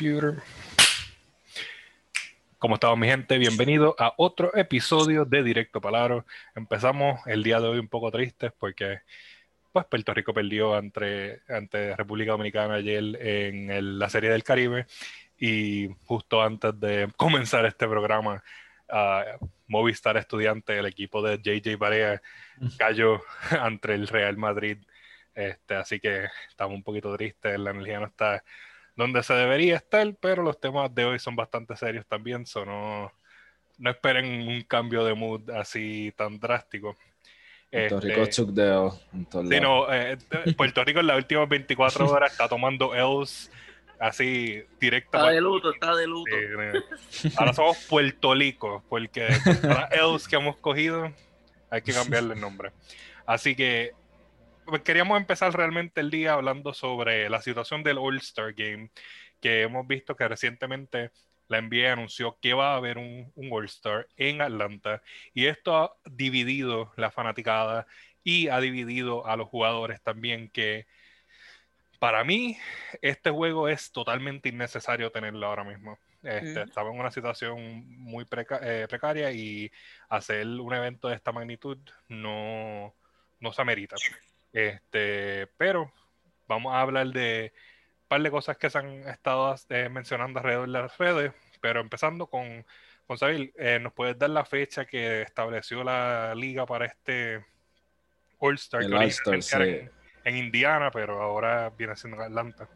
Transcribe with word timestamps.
computer. 0.00 0.42
¿Cómo 2.58 2.76
estamos 2.76 2.98
mi 2.98 3.06
gente? 3.06 3.36
Bienvenido 3.36 3.94
a 3.98 4.14
otro 4.16 4.50
episodio 4.56 5.26
de 5.26 5.42
Directo 5.42 5.78
Palabra. 5.78 6.24
Empezamos 6.54 7.20
el 7.26 7.42
día 7.42 7.60
de 7.60 7.68
hoy 7.68 7.78
un 7.78 7.88
poco 7.88 8.10
tristes 8.10 8.50
porque 8.58 9.00
pues, 9.72 9.84
Puerto 9.84 10.14
Rico 10.14 10.32
perdió 10.32 10.74
ante, 10.74 11.42
ante 11.50 11.94
República 11.96 12.32
Dominicana 12.32 12.76
ayer 12.76 13.14
en 13.20 13.98
la 13.98 14.08
Serie 14.08 14.30
del 14.30 14.42
Caribe 14.42 14.86
y 15.36 15.90
justo 16.06 16.40
antes 16.40 16.80
de 16.80 17.10
comenzar 17.18 17.66
este 17.66 17.86
programa, 17.86 18.42
uh, 18.88 19.46
Movistar 19.66 20.16
Estudiante, 20.16 20.78
el 20.78 20.86
equipo 20.86 21.20
de 21.20 21.36
JJ 21.36 21.76
Barea, 21.76 22.22
cayó 22.78 23.20
ante 23.50 23.92
el 23.92 24.08
Real 24.08 24.38
Madrid. 24.38 24.78
Este, 25.34 25.74
así 25.74 26.00
que 26.00 26.24
estamos 26.48 26.74
un 26.74 26.82
poquito 26.82 27.14
tristes, 27.14 27.60
la 27.60 27.72
energía 27.72 28.00
no 28.00 28.06
está 28.06 28.42
donde 29.00 29.22
se 29.22 29.32
debería 29.32 29.76
estar, 29.76 30.14
pero 30.20 30.42
los 30.42 30.60
temas 30.60 30.94
de 30.94 31.06
hoy 31.06 31.18
son 31.18 31.34
bastante 31.34 31.74
serios 31.74 32.06
también, 32.06 32.44
so 32.44 32.66
no, 32.66 33.10
no 33.78 33.90
esperen 33.90 34.46
un 34.46 34.60
cambio 34.64 35.04
de 35.04 35.14
mood 35.14 35.48
así 35.50 36.12
tan 36.16 36.38
drástico. 36.38 36.94
Puerto 37.70 38.00
Rico 38.00 38.20
este, 38.20 38.44
sí, 39.48 39.60
no, 39.60 39.90
eh, 39.90 40.18
Puerto 40.54 40.84
Rico 40.84 41.00
en 41.00 41.06
las 41.06 41.16
últimas 41.16 41.48
24 41.48 42.10
horas 42.10 42.32
está 42.32 42.46
tomando 42.46 42.94
Els 42.94 43.50
así 43.98 44.62
directo. 44.78 45.16
Está 45.16 45.30
de 45.30 45.40
luto, 45.40 45.72
está 45.72 45.94
de 45.96 46.06
luto. 46.06 46.30
ahora 47.38 47.54
somos 47.54 47.78
puertolicos, 47.88 48.82
porque 48.86 49.28
los 49.62 49.90
Els 49.92 50.28
que 50.28 50.36
hemos 50.36 50.56
cogido 50.56 51.10
hay 51.70 51.80
que 51.80 51.94
cambiarle 51.94 52.34
el 52.34 52.40
nombre. 52.40 52.72
Así 53.24 53.56
que 53.56 53.92
queríamos 54.84 55.18
empezar 55.18 55.52
realmente 55.52 56.00
el 56.00 56.10
día 56.10 56.34
hablando 56.34 56.74
sobre 56.74 57.28
la 57.28 57.42
situación 57.42 57.82
del 57.82 57.98
All-Star 57.98 58.54
Game, 58.54 58.90
que 59.40 59.62
hemos 59.62 59.86
visto 59.86 60.16
que 60.16 60.28
recientemente 60.28 61.10
la 61.48 61.60
NBA 61.60 61.92
anunció 61.92 62.38
que 62.40 62.54
va 62.54 62.74
a 62.74 62.76
haber 62.76 62.98
un, 62.98 63.32
un 63.34 63.52
All-Star 63.52 64.06
en 64.16 64.40
Atlanta 64.40 65.02
y 65.34 65.46
esto 65.46 65.76
ha 65.76 65.96
dividido 66.04 66.92
la 66.96 67.10
fanaticada 67.10 67.86
y 68.22 68.48
ha 68.48 68.60
dividido 68.60 69.26
a 69.26 69.36
los 69.36 69.48
jugadores 69.48 70.00
también 70.02 70.48
que 70.48 70.86
para 71.98 72.24
mí 72.24 72.56
este 73.02 73.30
juego 73.30 73.68
es 73.68 73.92
totalmente 73.92 74.48
innecesario 74.48 75.12
tenerlo 75.12 75.46
ahora 75.46 75.64
mismo. 75.64 75.98
Este, 76.22 76.62
Estaba 76.62 76.90
en 76.90 76.98
una 76.98 77.10
situación 77.10 77.84
muy 77.98 78.26
eh, 78.62 78.86
precaria 78.88 79.30
y 79.32 79.70
hacer 80.08 80.46
un 80.46 80.74
evento 80.74 81.08
de 81.08 81.14
esta 81.14 81.32
magnitud 81.32 81.78
no, 82.08 82.94
no 83.38 83.52
se 83.52 83.62
amerita. 83.62 83.96
Este, 84.52 85.46
pero 85.56 85.92
vamos 86.48 86.74
a 86.74 86.80
hablar 86.80 87.08
de 87.08 87.52
un 88.02 88.08
par 88.08 88.22
de 88.22 88.30
cosas 88.30 88.56
que 88.56 88.68
se 88.68 88.78
han 88.78 89.08
estado 89.08 89.54
eh, 89.68 89.88
mencionando 89.88 90.40
alrededor 90.40 90.66
de 90.66 90.72
las 90.72 90.98
redes, 90.98 91.32
pero 91.60 91.80
empezando 91.80 92.26
con, 92.26 92.64
con 93.06 93.18
Sabil, 93.18 93.52
eh, 93.56 93.78
¿nos 93.80 93.92
puedes 93.92 94.18
dar 94.18 94.30
la 94.30 94.44
fecha 94.44 94.84
que 94.84 95.22
estableció 95.22 95.84
la 95.84 96.34
liga 96.34 96.66
para 96.66 96.86
este 96.86 97.44
All-Star? 98.38 98.82
en, 98.82 99.90
en, 100.24 100.36
Indiana, 100.36 100.90
pero 100.90 101.22
ahora 101.22 101.70
viene 101.70 101.94
siendo 101.94 102.16
en 102.16 102.24
Atlanta. 102.24 102.68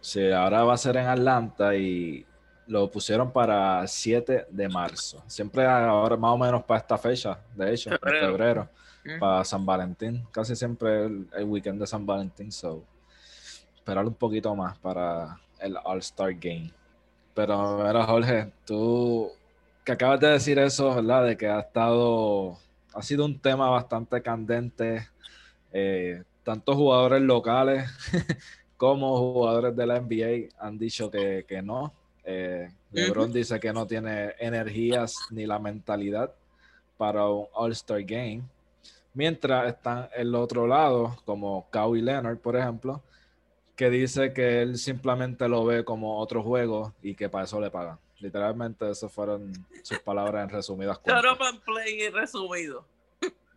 Sí, 0.00 0.30
ahora 0.32 0.64
va 0.64 0.74
a 0.74 0.78
ser 0.78 0.96
en 0.96 1.06
Atlanta 1.06 1.74
y 1.76 2.26
lo 2.66 2.90
pusieron 2.90 3.32
para 3.32 3.86
7 3.86 4.46
de 4.50 4.68
marzo. 4.68 5.22
Siempre 5.28 5.64
ahora 5.64 6.16
más 6.16 6.32
o 6.32 6.38
menos 6.38 6.64
para 6.64 6.80
esta 6.80 6.98
fecha, 6.98 7.38
de 7.54 7.72
hecho, 7.72 7.90
en 7.90 7.98
febrero 7.98 8.68
para 9.20 9.44
San 9.44 9.64
Valentín. 9.66 10.26
Casi 10.30 10.56
siempre 10.56 11.06
el, 11.06 11.28
el, 11.36 11.44
weekend 11.44 11.80
de 11.80 11.86
San 11.86 12.06
Valentín, 12.06 12.50
so 12.50 12.84
esperar 13.84 14.06
un 14.06 14.14
poquito 14.14 14.54
más 14.54 14.78
para 14.78 15.38
el 15.60 15.76
All-Star 15.84 16.32
Game. 16.34 16.72
Pero, 17.34 17.78
mira, 17.84 18.04
Jorge, 18.04 18.50
tú 18.64 19.30
que 19.84 19.92
acabas 19.92 20.20
de 20.20 20.28
decir 20.28 20.58
eso, 20.58 20.94
¿verdad? 20.94 21.26
De 21.26 21.36
que 21.36 21.46
ha 21.46 21.60
estado, 21.60 22.56
ha 22.94 23.02
sido 23.02 23.26
un 23.26 23.38
tema 23.38 23.68
bastante 23.68 24.22
candente. 24.22 25.06
Eh, 25.72 26.22
tantos 26.42 26.76
jugadores 26.76 27.20
locales 27.20 27.90
como 28.78 29.18
jugadores 29.18 29.76
de 29.76 29.86
la 29.86 30.00
NBA 30.00 30.54
han 30.58 30.78
dicho 30.78 31.10
que, 31.10 31.44
que 31.46 31.60
no. 31.60 31.92
Eh, 32.24 32.70
LeBron 32.90 33.32
dice 33.32 33.60
que 33.60 33.72
no 33.72 33.86
tiene 33.86 34.34
energías 34.38 35.14
ni 35.30 35.44
la 35.44 35.58
mentalidad 35.58 36.32
para 36.96 37.28
un 37.28 37.46
All-Star 37.52 38.02
Game. 38.04 38.44
Mientras 39.14 39.68
están 39.68 40.08
el 40.16 40.34
otro 40.34 40.66
lado, 40.66 41.16
como 41.24 41.70
Kawhi 41.70 42.02
Leonard, 42.02 42.38
por 42.38 42.56
ejemplo, 42.56 43.02
que 43.76 43.90
dice 43.90 44.32
que 44.32 44.62
él 44.62 44.76
simplemente 44.76 45.48
lo 45.48 45.64
ve 45.64 45.84
como 45.84 46.18
otro 46.18 46.42
juego 46.42 46.92
y 47.02 47.14
que 47.14 47.28
para 47.28 47.44
eso 47.44 47.60
le 47.60 47.70
pagan. 47.70 47.98
Literalmente, 48.18 48.90
esas 48.90 49.12
fueron 49.12 49.52
sus 49.82 49.98
palabras 50.00 50.44
en 50.44 50.50
resumidas 50.50 50.98
cuentas. 50.98 51.60
play 51.64 52.08
resumido. 52.10 52.86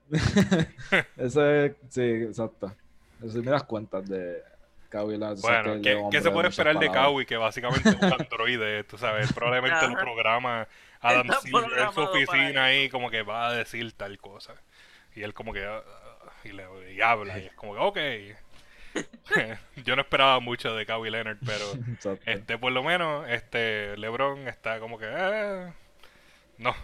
Ese, 1.18 1.76
sí, 1.90 2.02
exacto. 2.02 2.74
Resumidas 3.20 3.64
cuentas 3.64 4.08
de 4.08 4.42
Kawhi 4.90 5.18
Leonard. 5.18 5.40
Bueno, 5.40 6.10
¿qué, 6.12 6.22
se 6.22 6.32
puede 6.32 6.50
esperar 6.50 6.80
de 6.80 6.92
Kawhi? 6.92 7.26
Que 7.26 7.38
básicamente 7.38 7.90
es 7.90 7.96
un 7.96 8.14
androide, 8.14 8.84
tú 8.84 8.98
sabes. 8.98 9.32
Probablemente 9.34 9.88
lo 9.88 9.96
programa 9.96 10.68
Adam 11.02 11.28
Silver 11.42 11.80
en 11.80 11.94
su 11.94 12.02
oficina 12.02 12.66
ahí, 12.66 12.90
como 12.90 13.10
que 13.10 13.24
va 13.24 13.50
a 13.50 13.54
decir 13.54 13.92
tal 13.94 14.18
cosa. 14.18 14.54
Y 15.18 15.24
él 15.24 15.34
como 15.34 15.52
que... 15.52 15.66
Ah, 15.66 15.84
y, 16.44 16.52
le, 16.52 17.04
habla. 17.04 17.40
Y 17.40 17.48
es 17.48 17.54
como 17.54 17.74
que, 17.74 17.80
ok. 17.80 18.38
Yo 19.84 19.96
no 19.96 20.04
esperaba 20.04 20.40
mucho 20.40 20.76
de 20.76 20.86
Kawhi 20.86 21.10
Leonard, 21.10 21.38
pero 21.46 21.66
este 22.26 22.58
por 22.58 22.72
lo 22.72 22.84
menos 22.84 23.28
este 23.30 23.98
LeBron 23.98 24.48
está 24.48 24.80
como 24.80 24.98
que 24.98 25.06
eh, 25.08 25.74
no. 26.58 26.76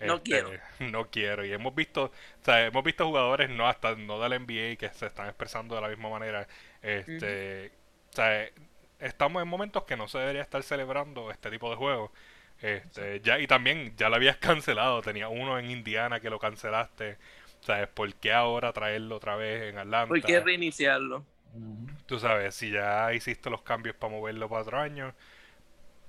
no 0.00 0.14
este, 0.14 0.22
quiero. 0.22 0.50
No 0.78 1.10
quiero. 1.10 1.44
Y 1.44 1.52
hemos 1.52 1.74
visto, 1.74 2.04
o 2.04 2.44
sea, 2.44 2.66
hemos 2.66 2.84
visto 2.84 3.06
jugadores 3.06 3.50
no 3.50 3.68
hasta 3.68 3.94
no 3.96 4.20
del 4.20 4.40
NBA 4.40 4.76
que 4.76 4.90
se 4.94 5.06
están 5.06 5.26
expresando 5.26 5.74
de 5.74 5.80
la 5.80 5.88
misma 5.88 6.08
manera. 6.08 6.46
Este, 6.82 7.72
o 8.10 8.14
sea, 8.14 8.48
estamos 9.00 9.42
en 9.42 9.48
momentos 9.48 9.84
que 9.84 9.96
no 9.96 10.08
se 10.08 10.18
debería 10.18 10.42
estar 10.42 10.62
celebrando 10.62 11.30
este 11.30 11.50
tipo 11.50 11.68
de 11.68 11.76
juegos. 11.76 12.10
Este, 12.62 13.20
ya, 13.20 13.40
y 13.40 13.46
también 13.48 13.94
ya 13.96 14.08
lo 14.08 14.16
habías 14.16 14.36
cancelado, 14.38 15.02
tenía 15.02 15.28
uno 15.28 15.58
en 15.58 15.70
Indiana 15.70 16.20
que 16.20 16.30
lo 16.30 16.38
cancelaste. 16.38 17.18
¿Sabes? 17.60 17.88
¿Por 17.88 18.12
qué 18.14 18.32
ahora 18.32 18.72
traerlo 18.72 19.16
otra 19.16 19.36
vez 19.36 19.70
en 19.70 19.78
Atlanta? 19.78 20.08
¿Por 20.08 20.20
qué 20.22 20.40
reiniciarlo? 20.40 21.24
Tú 22.06 22.18
sabes, 22.18 22.56
si 22.56 22.70
ya 22.70 23.12
hiciste 23.12 23.50
los 23.50 23.62
cambios 23.62 23.94
para 23.94 24.12
moverlo 24.12 24.48
para 24.48 24.62
otro 24.62 24.80
año, 24.80 25.14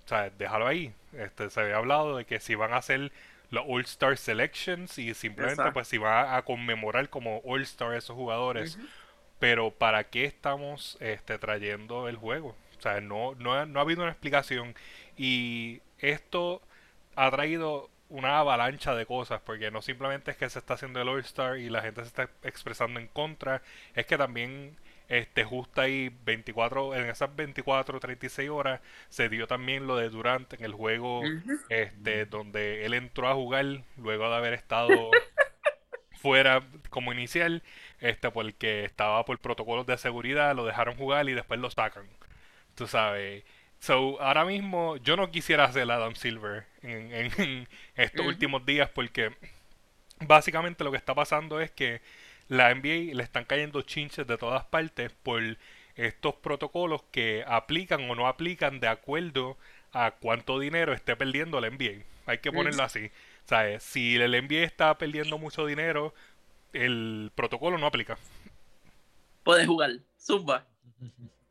¿sabes? 0.06 0.36
Déjalo 0.38 0.66
ahí. 0.66 0.94
Este, 1.14 1.50
se 1.50 1.60
había 1.60 1.78
hablado 1.78 2.18
de 2.18 2.26
que 2.26 2.40
si 2.40 2.56
van 2.56 2.74
a 2.74 2.78
hacer 2.78 3.12
los 3.52 3.66
All-Star 3.68 4.18
Selections 4.18 4.98
y 4.98 5.14
simplemente 5.14 5.72
pues 5.72 5.88
si 5.88 6.00
van 6.00 6.34
a 6.34 6.42
conmemorar 6.42 7.10
como 7.10 7.42
All-Star 7.46 7.94
esos 7.96 8.16
jugadores. 8.16 8.80
Pero 9.38 9.72
¿para 9.72 10.06
qué 10.06 10.26
estamos 10.26 10.98
este, 11.02 11.38
trayendo 11.38 12.08
el 12.08 12.16
juego? 12.16 12.56
O 12.80 12.82
sea, 12.82 13.00
no, 13.00 13.36
no, 13.36 13.66
no 13.66 13.80
ha 13.80 13.84
habido 13.84 14.02
una 14.02 14.12
explicación. 14.12 14.74
Y 15.18 15.82
esto 16.04 16.62
ha 17.16 17.32
traído 17.32 17.90
una 18.10 18.40
avalancha 18.40 18.94
de 18.94 19.06
cosas, 19.06 19.42
porque 19.42 19.72
no 19.72 19.82
simplemente 19.82 20.32
es 20.32 20.38
que 20.38 20.50
se 20.50 20.60
está 20.60 20.76
haciendo 20.76 21.02
el 21.02 21.08
All-Star 21.08 21.58
y 21.58 21.70
la 21.70 21.82
gente 21.82 22.02
se 22.02 22.08
está 22.08 22.30
expresando 22.44 23.00
en 23.00 23.08
contra, 23.08 23.64
es 23.96 24.06
que 24.06 24.18
también 24.18 24.78
este 25.10 25.44
justo 25.44 25.82
ahí 25.82 26.16
24 26.26 26.96
en 26.96 27.10
esas 27.10 27.36
24 27.36 28.00
36 28.00 28.50
horas 28.50 28.82
se 29.10 29.30
dio 29.30 29.48
también 29.48 29.86
lo 29.86 29.98
de 29.98 30.10
Durant 30.10 30.54
en 30.54 30.64
el 30.64 30.74
juego 30.74 31.22
este 31.70 32.26
donde 32.26 32.86
él 32.86 32.94
entró 32.94 33.28
a 33.28 33.34
jugar 33.34 33.84
luego 33.98 34.30
de 34.30 34.36
haber 34.36 34.54
estado 34.54 35.12
fuera 36.22 36.64
como 36.90 37.12
inicial 37.12 37.64
este 38.00 38.32
porque 38.32 38.86
estaba 38.86 39.26
por 39.26 39.38
protocolos 39.40 39.86
de 39.86 39.98
seguridad 39.98 40.56
lo 40.56 40.66
dejaron 40.66 40.96
jugar 40.96 41.28
y 41.28 41.34
después 41.34 41.60
lo 41.60 41.70
sacan 41.70 42.08
tú 42.74 42.88
sabes 42.88 43.44
So, 43.84 44.18
ahora 44.22 44.46
mismo 44.46 44.96
yo 44.96 45.18
no 45.18 45.30
quisiera 45.30 45.66
hacer 45.66 45.92
Adam 45.92 46.16
Silver 46.16 46.66
en, 46.84 47.68
estos 47.98 48.26
últimos 48.26 48.66
días 48.66 48.90
porque 48.90 49.36
básicamente 50.26 50.86
lo 50.86 50.92
que 50.92 50.96
está 50.96 51.14
pasando 51.14 51.60
es 51.60 51.70
que 51.70 52.00
la 52.48 52.74
NBA 52.74 53.14
le 53.14 53.24
están 53.24 53.44
cayendo 53.44 53.82
chinches 53.82 54.26
de 54.26 54.38
todas 54.38 54.64
partes 54.64 55.12
por 55.12 55.58
estos 55.98 56.36
protocolos 56.36 57.04
que 57.12 57.44
aplican 57.46 58.10
o 58.10 58.16
no 58.16 58.30
aplican 58.30 58.80
de 58.80 58.88
acuerdo 58.88 59.58
a 59.92 60.12
cuánto 60.12 60.60
dinero 60.60 60.94
esté 60.94 61.18
perdiendo 61.18 61.60
la 61.60 61.70
NBA. 61.70 62.06
Hay 62.26 62.38
que 62.38 62.54
ponerlo 62.54 62.84
así. 62.84 63.12
¿Sabes? 63.44 63.84
Si 63.84 64.16
el 64.16 64.32
NBA 64.32 64.64
está 64.64 64.98
perdiendo 64.98 65.38
mucho 65.38 65.66
dinero, 65.66 66.14
el 66.72 67.34
protocolo 67.36 67.78
no 67.78 67.88
aplica. 67.88 68.18
Puedes 69.44 69.68
jugar. 69.68 69.92
Zumba. 70.18 70.68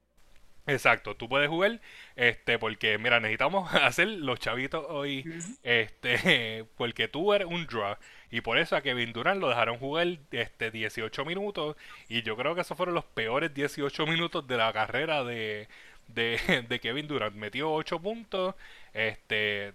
Exacto, 0.67 1.17
tú 1.17 1.29
puedes 1.29 1.49
jugar, 1.49 1.81
este, 2.15 2.57
porque 2.57 2.97
mira, 2.97 3.19
necesitamos 3.19 3.73
hacer 3.75 4.07
los 4.09 4.39
chavitos 4.39 4.85
hoy, 4.89 5.27
este, 5.65 6.65
porque 6.77 7.09
tú 7.09 7.33
eres 7.35 7.49
un 7.49 7.67
draw, 7.67 7.97
y 8.31 8.43
por 8.43 8.59
eso 8.59 8.77
a 8.77 8.81
Kevin 8.81 9.13
Durant 9.13 9.41
lo 9.41 9.49
dejaron 9.49 9.79
jugar, 9.79 10.07
este, 10.31 10.71
18 10.71 11.25
minutos, 11.25 11.77
y 12.09 12.23
yo 12.23 12.37
creo 12.37 12.55
que 12.55 12.61
esos 12.61 12.77
fueron 12.77 12.95
los 12.95 13.05
peores 13.05 13.53
18 13.53 14.07
minutos 14.07 14.47
de 14.47 14.57
la 14.57 14.73
carrera 14.73 15.25
de, 15.25 15.67
de, 16.09 16.65
de 16.69 16.81
Kevin 16.81 17.09
Durant. 17.09 17.35
Metió 17.35 17.73
8 17.73 18.01
puntos, 18.01 18.55
este, 18.93 19.73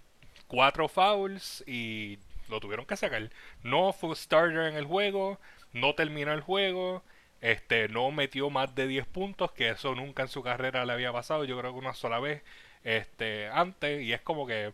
4 0.48 0.88
fouls 0.88 1.64
y 1.68 2.18
lo 2.50 2.60
tuvieron 2.62 2.86
que 2.86 2.96
sacar. 2.98 3.30
No 3.64 3.92
fue 3.94 4.16
starter 4.16 4.68
en 4.70 4.76
el 4.76 4.86
juego, 4.86 5.40
no 5.74 5.96
terminó 5.96 6.32
el 6.34 6.42
juego, 6.42 7.04
este, 7.42 7.88
no 7.90 8.12
metió 8.12 8.50
más 8.50 8.74
de 8.76 8.88
10 8.88 9.06
puntos, 9.08 9.52
que 9.52 9.70
eso 9.70 9.96
nunca 9.96 10.24
en 10.24 10.30
su 10.30 10.42
carrera 10.44 10.86
le 10.86 10.94
había 10.94 11.12
pasado, 11.12 11.44
yo 11.46 11.58
creo 11.60 11.74
que 11.74 11.80
una 11.80 11.94
sola 11.94 12.20
vez 12.20 12.42
este, 12.84 13.48
antes, 13.50 14.02
y 14.02 14.14
es 14.14 14.22
como 14.22 14.48
que 14.48 14.74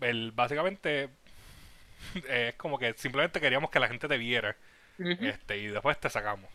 el, 0.00 0.32
básicamente 0.32 1.10
es 2.28 2.54
como 2.54 2.78
que 2.78 2.94
simplemente 2.94 3.40
queríamos 3.40 3.70
que 3.70 3.80
la 3.80 3.88
gente 3.88 4.08
te 4.08 4.18
viera 4.18 4.56
este, 4.98 5.58
y 5.58 5.66
después 5.68 5.98
te 5.98 6.08
sacamos. 6.10 6.50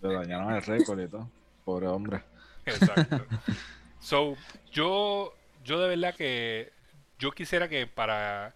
Te 0.00 0.08
dañaron 0.08 0.52
el 0.52 0.62
récord 0.62 1.00
y 1.00 1.08
todo, 1.08 1.30
pobre 1.64 1.88
hombre. 1.88 2.20
Exacto. 2.66 3.26
so, 4.00 4.36
yo, 4.72 5.34
yo 5.64 5.80
de 5.80 5.88
verdad 5.88 6.14
que 6.14 6.70
yo 7.18 7.32
quisiera 7.32 7.68
que 7.68 7.86
para 7.86 8.52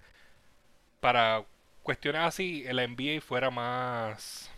para 1.01 1.45
cuestiones 1.83 2.23
así, 2.23 2.65
el 2.67 2.77
NBA 2.77 3.21
fuera 3.21 3.51
más. 3.51 4.51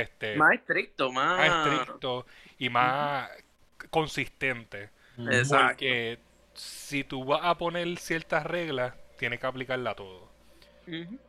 Este, 0.00 0.36
más 0.36 0.52
estricto, 0.54 1.10
más... 1.12 1.38
más 1.38 1.66
estricto 1.66 2.26
y 2.58 2.68
más 2.68 3.30
consistente. 3.90 4.90
Exacto. 5.18 5.68
Porque 5.68 6.18
si 6.54 7.04
tú 7.04 7.24
vas 7.24 7.40
a 7.42 7.56
poner 7.56 7.96
ciertas 7.98 8.44
reglas, 8.44 8.94
tienes 9.18 9.40
que 9.40 9.46
aplicarla 9.46 9.90
a 9.90 9.94
todo. 9.94 10.30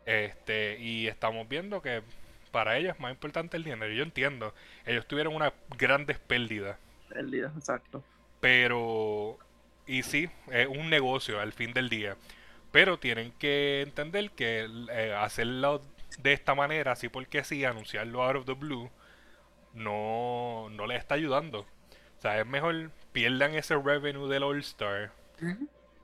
Este, 0.05 0.77
y 0.79 1.07
estamos 1.07 1.47
viendo 1.49 1.81
que 1.81 2.03
para 2.51 2.77
ellos 2.77 2.93
es 2.95 2.99
más 2.99 3.11
importante 3.11 3.57
el 3.57 3.63
dinero. 3.63 3.91
Yo 3.91 4.03
entiendo, 4.03 4.53
ellos 4.85 5.07
tuvieron 5.07 5.35
unas 5.35 5.53
grandes 5.77 6.19
pérdidas. 6.19 6.77
Pérdidas, 7.09 7.55
exacto. 7.57 8.03
Pero, 8.39 9.37
y 9.85 10.03
sí, 10.03 10.29
es 10.51 10.67
un 10.67 10.89
negocio 10.89 11.39
al 11.39 11.53
fin 11.53 11.73
del 11.73 11.89
día. 11.89 12.17
Pero 12.71 12.99
tienen 12.99 13.31
que 13.39 13.81
entender 13.81 14.31
que 14.31 14.67
eh, 14.91 15.13
hacerlo 15.17 15.81
de 16.19 16.33
esta 16.33 16.55
manera, 16.55 16.93
así 16.93 17.09
porque 17.09 17.43
sí, 17.43 17.63
anunciarlo 17.65 18.23
out 18.23 18.37
of 18.37 18.45
the 18.45 18.53
blue, 18.53 18.89
no, 19.73 20.69
no 20.71 20.87
les 20.87 20.99
está 20.99 21.15
ayudando. 21.15 21.59
O 22.17 22.21
sea, 22.21 22.39
es 22.39 22.47
mejor 22.47 22.91
pierdan 23.11 23.53
ese 23.55 23.75
revenue 23.75 24.27
del 24.27 24.43
All 24.43 24.59
Star 24.59 25.11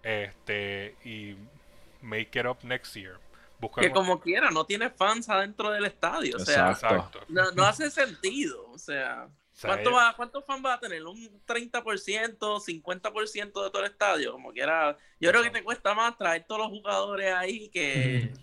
este, 0.04 0.96
y 1.04 1.36
make 2.02 2.40
it 2.40 2.46
up 2.46 2.58
next 2.64 2.96
year. 2.96 3.20
que 3.76 3.92
como 3.92 4.20
quiera, 4.20 4.52
no 4.52 4.66
tiene 4.66 4.90
fans 4.90 5.30
adentro 5.30 5.72
del 5.72 5.86
estadio. 5.86 6.36
O 6.38 6.40
sea, 6.40 6.78
no, 7.30 7.52
no 7.52 7.64
hace 7.64 7.90
sentido. 7.90 8.70
O 8.72 8.78
sea. 8.78 9.28
¿Cuánto 9.62 9.92
va, 9.92 10.14
¿Cuántos 10.16 10.44
fans 10.46 10.66
va 10.66 10.74
a 10.74 10.80
tener? 10.80 11.06
¿Un 11.06 11.42
30%, 11.46 12.38
50% 12.40 13.38
de 13.38 13.52
todo 13.52 13.80
el 13.80 13.92
estadio? 13.92 14.32
Como 14.34 14.52
quiera. 14.52 14.98
Yo 15.20 15.30
creo 15.30 15.44
que 15.44 15.52
te 15.52 15.64
cuesta 15.64 15.94
más 15.94 16.18
traer 16.18 16.44
todos 16.48 16.62
los 16.62 16.70
jugadores 16.70 17.34
ahí 17.34 17.70
que, 17.70 18.34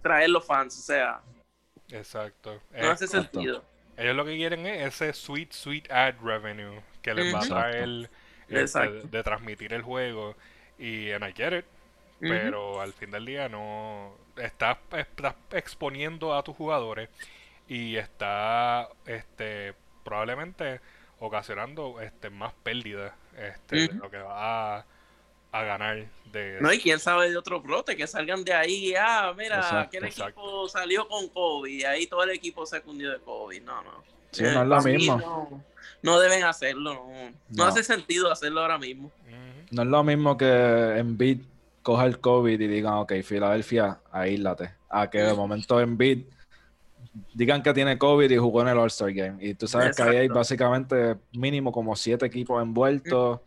traer 0.00 0.30
los 0.30 0.44
fans. 0.44 0.78
O 0.78 0.82
sea. 0.82 1.20
Exacto. 1.90 2.60
No 2.72 2.90
hace 2.90 3.06
sentido. 3.06 3.64
Ellos 3.96 4.16
lo 4.16 4.24
que 4.24 4.36
quieren 4.36 4.66
es 4.66 5.00
ese 5.00 5.12
sweet, 5.12 5.52
sweet 5.52 5.90
ad 5.90 6.14
revenue 6.22 6.80
que 7.02 7.14
les 7.14 7.34
va 7.34 7.40
a 7.40 7.46
traer 7.46 8.10
este, 8.48 8.88
de 8.88 9.22
transmitir 9.22 9.72
el 9.74 9.82
juego. 9.82 10.34
Y 10.78 11.10
en 11.10 11.22
I 11.22 11.32
get 11.32 11.58
it. 11.58 11.64
Pero 12.20 12.80
al 12.80 12.92
fin 12.92 13.10
del 13.10 13.26
día 13.26 13.48
no. 13.48 14.16
Estás, 14.36 14.78
estás 14.92 15.34
exponiendo 15.50 16.34
a 16.34 16.42
tus 16.42 16.56
jugadores 16.56 17.10
y 17.68 17.96
está 17.96 18.88
este 19.06 19.74
probablemente 20.04 20.80
ocasionando 21.20 22.00
este 22.00 22.30
más 22.30 22.52
pérdidas 22.62 23.12
este, 23.36 23.88
de 23.88 23.94
lo 23.94 24.10
que 24.10 24.18
va 24.18 24.78
a, 24.78 25.62
ganar 25.62 26.06
de 26.32 26.58
no 26.60 26.72
y 26.72 26.78
quién 26.78 26.98
sabe 26.98 27.30
de 27.30 27.36
otro 27.36 27.60
brote 27.60 27.96
que 27.96 28.06
salgan 28.06 28.44
de 28.44 28.52
ahí 28.52 28.94
ah 28.98 29.32
mira 29.36 29.82
aquel 29.82 30.04
equipo 30.04 30.68
salió 30.68 31.06
con 31.06 31.28
COVID 31.28 31.70
y 31.70 31.84
ahí 31.84 32.06
todo 32.06 32.24
el 32.24 32.30
equipo 32.30 32.66
se 32.66 32.80
cundió 32.80 33.10
de 33.10 33.18
COVID 33.20 33.62
no 33.62 33.82
no. 33.82 34.02
Sí, 34.30 34.42
no 34.44 34.62
es 34.62 34.68
lo 34.68 34.82
mismo. 34.82 35.64
no, 36.00 36.18
deben 36.18 36.42
hacerlo 36.44 37.06
no, 37.50 37.64
hace 37.64 37.84
sentido 37.84 38.32
hacerlo 38.32 38.62
ahora 38.62 38.78
mismo. 38.78 39.12
No 39.70 39.82
es 39.82 39.88
lo 39.88 40.04
mismo 40.04 40.36
que 40.36 40.46
en 40.46 41.16
Bid 41.16 41.40
coja 41.82 42.06
el 42.06 42.18
COVID 42.18 42.60
y 42.60 42.66
digan 42.66 42.94
ok 42.94 43.12
Filadelfia 43.22 44.00
aíslate. 44.10 44.74
A 44.88 45.08
que 45.08 45.18
de 45.18 45.34
momento 45.34 45.80
en 45.80 45.96
Bid 45.96 46.24
digan 47.34 47.62
que 47.62 47.72
tiene 47.74 47.98
COVID 47.98 48.30
y 48.30 48.36
jugó 48.36 48.62
en 48.62 48.68
el 48.68 48.78
All-Star 48.78 49.12
Game. 49.12 49.36
Y 49.40 49.54
tú 49.54 49.66
sabes 49.66 49.96
que 49.96 50.02
ahí 50.02 50.16
hay 50.16 50.28
básicamente 50.28 51.16
mínimo 51.32 51.72
como 51.72 51.96
siete 51.96 52.26
equipos 52.26 52.62
envueltos 52.62 53.40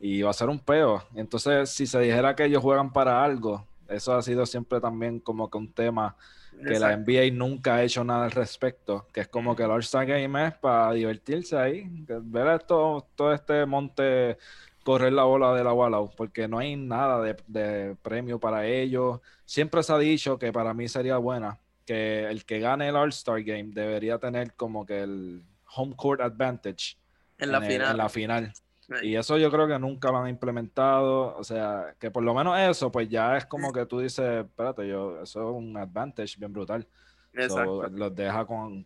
y 0.00 0.22
va 0.22 0.30
a 0.30 0.34
ser 0.34 0.48
un 0.48 0.58
peo. 0.58 1.02
Entonces, 1.14 1.70
si 1.70 1.86
se 1.86 2.00
dijera 2.00 2.34
que 2.34 2.44
ellos 2.44 2.62
juegan 2.62 2.92
para 2.92 3.22
algo, 3.22 3.66
eso 3.88 4.14
ha 4.14 4.22
sido 4.22 4.46
siempre 4.46 4.80
también 4.80 5.20
como 5.20 5.50
que 5.50 5.58
un 5.58 5.72
tema 5.72 6.16
que 6.66 6.78
la 6.78 6.96
NBA 6.96 7.30
nunca 7.32 7.76
ha 7.76 7.82
hecho 7.82 8.04
nada 8.04 8.24
al 8.24 8.32
respecto, 8.32 9.06
que 9.12 9.20
es 9.20 9.28
como 9.28 9.56
que 9.56 9.62
el 9.62 9.70
All-Star 9.70 10.06
Game 10.06 10.46
es 10.46 10.54
para 10.54 10.92
divertirse 10.92 11.56
ahí, 11.56 11.86
ver 12.06 12.48
esto, 12.48 13.06
todo 13.14 13.32
este 13.32 13.64
monte 13.66 14.36
correr 14.84 15.12
la 15.12 15.24
bola 15.24 15.54
de 15.54 15.64
la 15.64 15.72
Wallow, 15.72 16.10
porque 16.16 16.48
no 16.48 16.58
hay 16.58 16.76
nada 16.76 17.20
de, 17.22 17.36
de 17.46 17.96
premio 18.02 18.38
para 18.38 18.66
ellos. 18.66 19.20
Siempre 19.44 19.82
se 19.82 19.92
ha 19.92 19.98
dicho 19.98 20.38
que 20.38 20.52
para 20.52 20.74
mí 20.74 20.88
sería 20.88 21.16
buena 21.18 21.58
que 21.86 22.26
el 22.26 22.44
que 22.44 22.60
gane 22.60 22.88
el 22.88 22.96
All-Star 22.96 23.42
Game 23.42 23.70
debería 23.72 24.18
tener 24.18 24.54
como 24.54 24.84
que 24.84 25.02
el 25.02 25.44
home 25.74 25.94
court 25.96 26.20
advantage 26.20 26.96
en 27.38 27.52
la 27.52 27.60
final. 27.60 27.90
En 27.90 27.96
la 27.96 28.08
final. 28.08 28.52
Y 29.02 29.16
eso 29.16 29.38
yo 29.38 29.50
creo 29.50 29.68
que 29.68 29.78
nunca 29.78 30.10
lo 30.10 30.18
han 30.18 30.28
implementado. 30.28 31.36
O 31.36 31.44
sea, 31.44 31.94
que 31.98 32.10
por 32.10 32.22
lo 32.22 32.34
menos 32.34 32.58
eso, 32.58 32.90
pues 32.90 33.08
ya 33.08 33.36
es 33.36 33.46
como 33.46 33.72
que 33.72 33.86
tú 33.86 34.00
dices, 34.00 34.44
espérate, 34.44 34.86
yo, 34.88 35.22
eso 35.22 35.50
es 35.50 35.56
un 35.56 35.76
advantage 35.76 36.36
bien 36.38 36.52
brutal. 36.52 36.86
Exacto. 37.32 37.88
los 37.88 38.14
deja 38.14 38.44
con, 38.44 38.84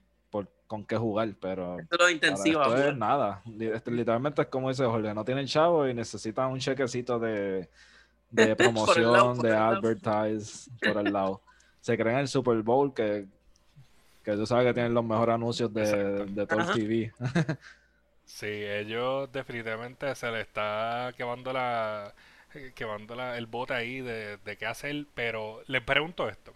con 0.67 0.85
qué 0.85 0.97
jugar, 0.97 1.35
pero. 1.41 1.79
Esto 1.79 2.07
es 2.07 2.13
intensivo. 2.13 2.63
Esto 2.63 2.89
es 2.89 2.97
nada. 2.97 3.43
Este, 3.59 3.91
literalmente 3.91 4.43
es 4.43 4.49
como 4.49 4.69
dice 4.69 4.85
Jorge, 4.85 5.15
no 5.15 5.25
tienen 5.25 5.47
chavo 5.47 5.89
y 5.89 5.95
necesitan 5.95 6.51
un 6.51 6.59
chequecito 6.59 7.19
de, 7.19 7.69
de 8.31 8.57
promoción, 8.57 9.39
de 9.39 9.55
advertise 9.55 10.71
por 10.81 11.07
el 11.07 11.13
lado 11.13 11.41
se 11.85 11.99
creen 11.99 12.17
el 12.17 12.29
Super 12.29 12.63
Bowl 12.63 12.95
que, 12.95 13.27
que 14.23 14.33
tú 14.33 14.47
sabes 14.47 14.65
que 14.65 14.73
tienen 14.73 14.95
los 14.95 15.05
mejores 15.05 15.35
anuncios 15.35 15.71
de, 15.71 16.25
de 16.25 16.47
todo 16.47 16.61
el 16.61 16.73
TV. 16.73 17.13
Sí, 18.25 18.47
ellos 18.47 19.31
definitivamente 19.33 20.15
se 20.15 20.31
le 20.31 20.41
está 20.41 21.13
quemando 21.17 21.53
la 21.53 22.15
quemando 22.75 23.15
la, 23.17 23.37
el 23.37 23.47
bote 23.47 23.75
ahí 23.75 24.01
de, 24.01 24.37
de 24.39 24.57
qué 24.57 24.67
hacer, 24.67 25.07
pero 25.15 25.63
les 25.67 25.83
pregunto 25.83 26.29
esto. 26.29 26.55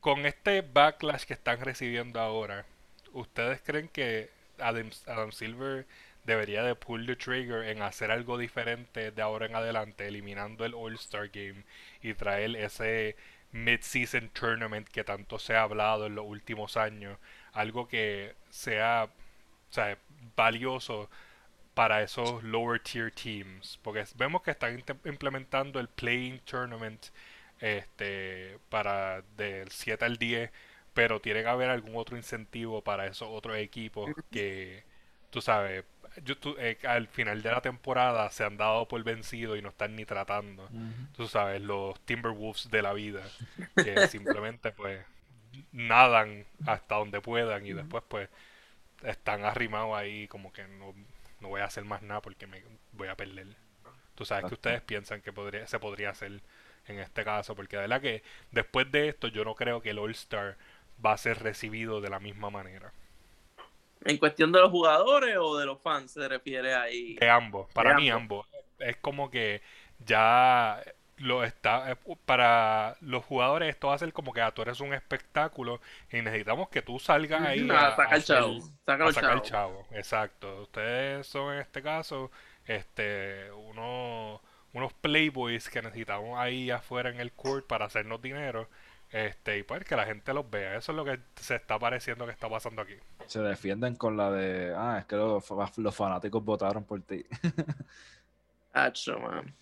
Con 0.00 0.24
este 0.26 0.62
backlash 0.62 1.24
que 1.24 1.34
están 1.34 1.60
recibiendo 1.60 2.20
ahora, 2.20 2.64
¿ustedes 3.12 3.60
creen 3.62 3.88
que 3.88 4.30
Adam, 4.58 4.90
Adam 5.06 5.32
Silver 5.32 5.86
debería 6.24 6.62
de 6.62 6.74
pull 6.74 7.06
the 7.06 7.16
trigger 7.16 7.64
en 7.64 7.82
hacer 7.82 8.10
algo 8.10 8.38
diferente 8.38 9.10
de 9.10 9.22
ahora 9.22 9.46
en 9.46 9.54
adelante, 9.56 10.06
eliminando 10.06 10.64
el 10.64 10.74
All-Star 10.74 11.28
Game 11.28 11.64
y 12.02 12.14
traer 12.14 12.56
ese 12.56 13.16
mid-season 13.52 14.30
tournament 14.30 14.88
que 14.88 15.04
tanto 15.04 15.38
se 15.38 15.54
ha 15.54 15.62
hablado 15.62 16.06
en 16.06 16.14
los 16.14 16.24
últimos 16.26 16.76
años, 16.76 17.18
algo 17.52 17.88
que 17.88 18.34
sea, 18.50 19.10
valioso 20.36 21.08
para 21.74 22.02
esos 22.02 22.42
lower 22.42 22.80
tier 22.80 23.10
teams, 23.10 23.78
porque 23.82 24.04
vemos 24.16 24.42
que 24.42 24.50
están 24.50 24.82
implementando 25.04 25.80
el 25.80 25.88
playing 25.88 26.40
tournament 26.40 27.06
este 27.60 28.58
para 28.68 29.22
del 29.36 29.70
7 29.70 30.04
al 30.04 30.16
10, 30.16 30.50
pero 30.94 31.20
tiene 31.20 31.42
que 31.42 31.48
haber 31.48 31.70
algún 31.70 31.96
otro 31.96 32.16
incentivo 32.16 32.82
para 32.82 33.06
esos 33.06 33.28
otros 33.30 33.56
equipos 33.56 34.10
que 34.30 34.84
tú 35.30 35.40
sabes, 35.40 35.84
yo, 36.24 36.34
eh, 36.58 36.78
al 36.84 37.06
final 37.06 37.42
de 37.42 37.50
la 37.50 37.60
temporada 37.60 38.30
se 38.30 38.44
han 38.44 38.56
dado 38.56 38.88
por 38.88 39.02
vencido 39.04 39.56
y 39.56 39.62
no 39.62 39.68
están 39.68 39.94
ni 39.94 40.04
tratando. 40.04 40.68
Tú 41.16 41.28
sabes, 41.28 41.62
los 41.62 42.00
Timberwolves 42.00 42.68
de 42.70 42.82
la 42.82 42.92
vida, 42.92 43.22
que 43.76 44.08
simplemente 44.08 44.72
pues 44.72 45.04
nadan 45.72 46.44
hasta 46.66 46.96
donde 46.96 47.20
puedan 47.20 47.66
y 47.66 47.72
después 47.72 48.02
pues 48.08 48.28
están 49.04 49.44
arrimados 49.44 49.96
ahí 49.96 50.28
como 50.28 50.52
que 50.52 50.66
no, 50.66 50.94
no 51.40 51.48
voy 51.48 51.60
a 51.60 51.64
hacer 51.64 51.84
más 51.84 52.02
nada 52.02 52.20
porque 52.20 52.46
me 52.46 52.62
voy 52.92 53.08
a 53.08 53.16
perder. 53.16 53.48
Tú 54.14 54.24
sabes 54.24 54.46
que 54.46 54.54
ustedes 54.54 54.82
piensan 54.82 55.22
que 55.22 55.32
podría, 55.32 55.66
se 55.66 55.78
podría 55.78 56.10
hacer 56.10 56.42
en 56.86 56.98
este 56.98 57.24
caso, 57.24 57.54
porque 57.54 57.76
de 57.76 57.82
verdad 57.82 58.00
que 58.00 58.22
después 58.50 58.90
de 58.90 59.08
esto 59.08 59.28
yo 59.28 59.44
no 59.44 59.54
creo 59.54 59.80
que 59.80 59.90
el 59.90 59.98
All 59.98 60.10
Star 60.12 60.56
va 61.04 61.12
a 61.12 61.18
ser 61.18 61.42
recibido 61.42 62.00
de 62.00 62.10
la 62.10 62.20
misma 62.20 62.50
manera. 62.50 62.92
¿En 64.04 64.16
cuestión 64.16 64.50
de 64.52 64.60
los 64.60 64.70
jugadores 64.70 65.36
o 65.38 65.58
de 65.58 65.66
los 65.66 65.80
fans 65.80 66.12
se 66.12 66.26
refiere 66.28 66.74
ahí? 66.74 67.14
De 67.16 67.28
ambos, 67.28 67.70
para 67.72 67.94
mí 67.94 68.10
ambos. 68.10 68.46
Es 68.78 68.96
como 68.96 69.30
que 69.30 69.62
ya 69.98 70.82
lo 71.20 71.44
está 71.44 71.92
eh, 71.92 71.96
para 72.24 72.96
los 73.02 73.24
jugadores 73.24 73.68
esto 73.68 73.88
va 73.88 73.94
a 73.94 73.98
ser 73.98 74.12
como 74.12 74.32
que 74.32 74.40
ah, 74.40 74.52
tú 74.52 74.62
eres 74.62 74.80
un 74.80 74.94
espectáculo 74.94 75.80
y 76.10 76.22
necesitamos 76.22 76.70
que 76.70 76.80
tú 76.80 76.98
salgas 76.98 77.42
ahí 77.42 77.68
a, 77.70 77.94
sacar 77.94 78.14
el 78.14 78.24
chavo, 78.24 78.60
sacar 78.86 79.34
el 79.34 79.42
chavo. 79.42 79.86
Exacto. 79.92 80.62
Ustedes 80.62 81.26
son 81.26 81.54
en 81.54 81.60
este 81.60 81.82
caso 81.82 82.30
este 82.64 83.52
unos 83.52 84.40
unos 84.72 84.92
playboys 84.94 85.68
que 85.68 85.82
necesitamos 85.82 86.38
ahí 86.38 86.70
afuera 86.70 87.10
en 87.10 87.20
el 87.20 87.32
court 87.32 87.66
para 87.66 87.84
hacernos 87.84 88.22
dinero 88.22 88.68
este 89.10 89.58
y 89.58 89.62
pues 89.62 89.84
que 89.84 89.96
la 89.96 90.06
gente 90.06 90.32
los 90.32 90.48
vea. 90.48 90.76
Eso 90.76 90.92
es 90.92 90.96
lo 90.96 91.04
que 91.04 91.20
se 91.36 91.56
está 91.56 91.78
pareciendo 91.78 92.24
que 92.24 92.32
está 92.32 92.48
pasando 92.48 92.80
aquí. 92.80 92.94
Se 93.26 93.40
defienden 93.40 93.94
con 93.94 94.16
la 94.16 94.30
de, 94.30 94.72
ah, 94.74 94.96
es 95.00 95.04
que 95.04 95.16
los, 95.16 95.44
los 95.76 95.94
fanáticos 95.94 96.42
votaron 96.42 96.84
por 96.84 97.02
ti. 97.02 97.26
Hacho, 98.72 99.18
man. 99.18 99.54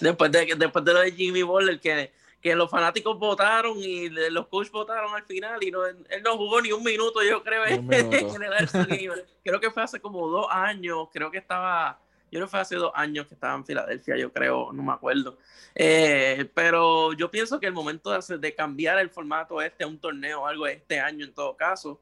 Después 0.00 0.30
de, 0.30 0.54
después 0.56 0.84
de 0.84 0.92
lo 0.92 1.00
de 1.00 1.12
Jimmy 1.12 1.42
Butler, 1.42 1.80
que, 1.80 2.12
que 2.40 2.54
los 2.56 2.70
fanáticos 2.70 3.18
votaron 3.18 3.78
y 3.78 4.08
los 4.08 4.48
coaches 4.48 4.72
votaron 4.72 5.14
al 5.14 5.24
final 5.24 5.62
y 5.62 5.70
no, 5.70 5.86
él 5.86 6.22
no 6.24 6.36
jugó 6.36 6.60
ni 6.60 6.72
un 6.72 6.82
minuto, 6.82 7.22
yo 7.22 7.42
creo, 7.42 7.64
en 7.66 7.92
el 7.92 9.22
Creo 9.44 9.60
que 9.60 9.70
fue 9.70 9.82
hace 9.82 10.00
como 10.00 10.28
dos 10.28 10.46
años, 10.50 11.08
creo 11.12 11.30
que 11.30 11.38
estaba, 11.38 12.00
yo 12.30 12.38
creo 12.38 12.46
que 12.46 12.50
fue 12.50 12.60
hace 12.60 12.76
dos 12.76 12.92
años 12.94 13.26
que 13.26 13.34
estaba 13.34 13.54
en 13.54 13.64
Filadelfia, 13.64 14.16
yo 14.16 14.32
creo, 14.32 14.72
no 14.72 14.82
me 14.82 14.92
acuerdo. 14.92 15.38
Eh, 15.74 16.50
pero 16.52 17.12
yo 17.12 17.30
pienso 17.30 17.60
que 17.60 17.66
el 17.66 17.72
momento 17.72 18.10
de, 18.10 18.38
de 18.38 18.54
cambiar 18.54 18.98
el 18.98 19.10
formato 19.10 19.62
este 19.62 19.84
a 19.84 19.86
un 19.86 19.98
torneo 19.98 20.42
o 20.42 20.46
algo 20.46 20.66
este 20.66 20.98
año 20.98 21.24
en 21.24 21.32
todo 21.32 21.56
caso, 21.56 22.00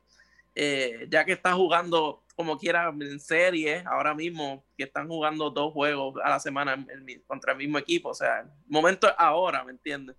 eh, 0.55 1.07
ya 1.11 1.25
que 1.25 1.33
está 1.33 1.53
jugando 1.53 2.23
como 2.41 2.57
quiera 2.57 2.89
en 2.89 3.21
serie 3.21 3.85
ahora 3.87 4.15
mismo, 4.15 4.65
que 4.77 4.85
están 4.85 5.09
jugando 5.09 5.51
dos 5.51 5.75
juegos 5.75 6.15
a 6.25 6.31
la 6.31 6.41
semana 6.41 6.87
contra 7.27 7.53
el 7.53 7.59
mismo 7.59 7.77
equipo. 7.77 8.09
O 8.09 8.15
sea, 8.15 8.41
el 8.41 8.49
momento 8.67 9.07
es 9.09 9.15
ahora, 9.19 9.63
¿me 9.63 9.73
entiendes? 9.73 10.17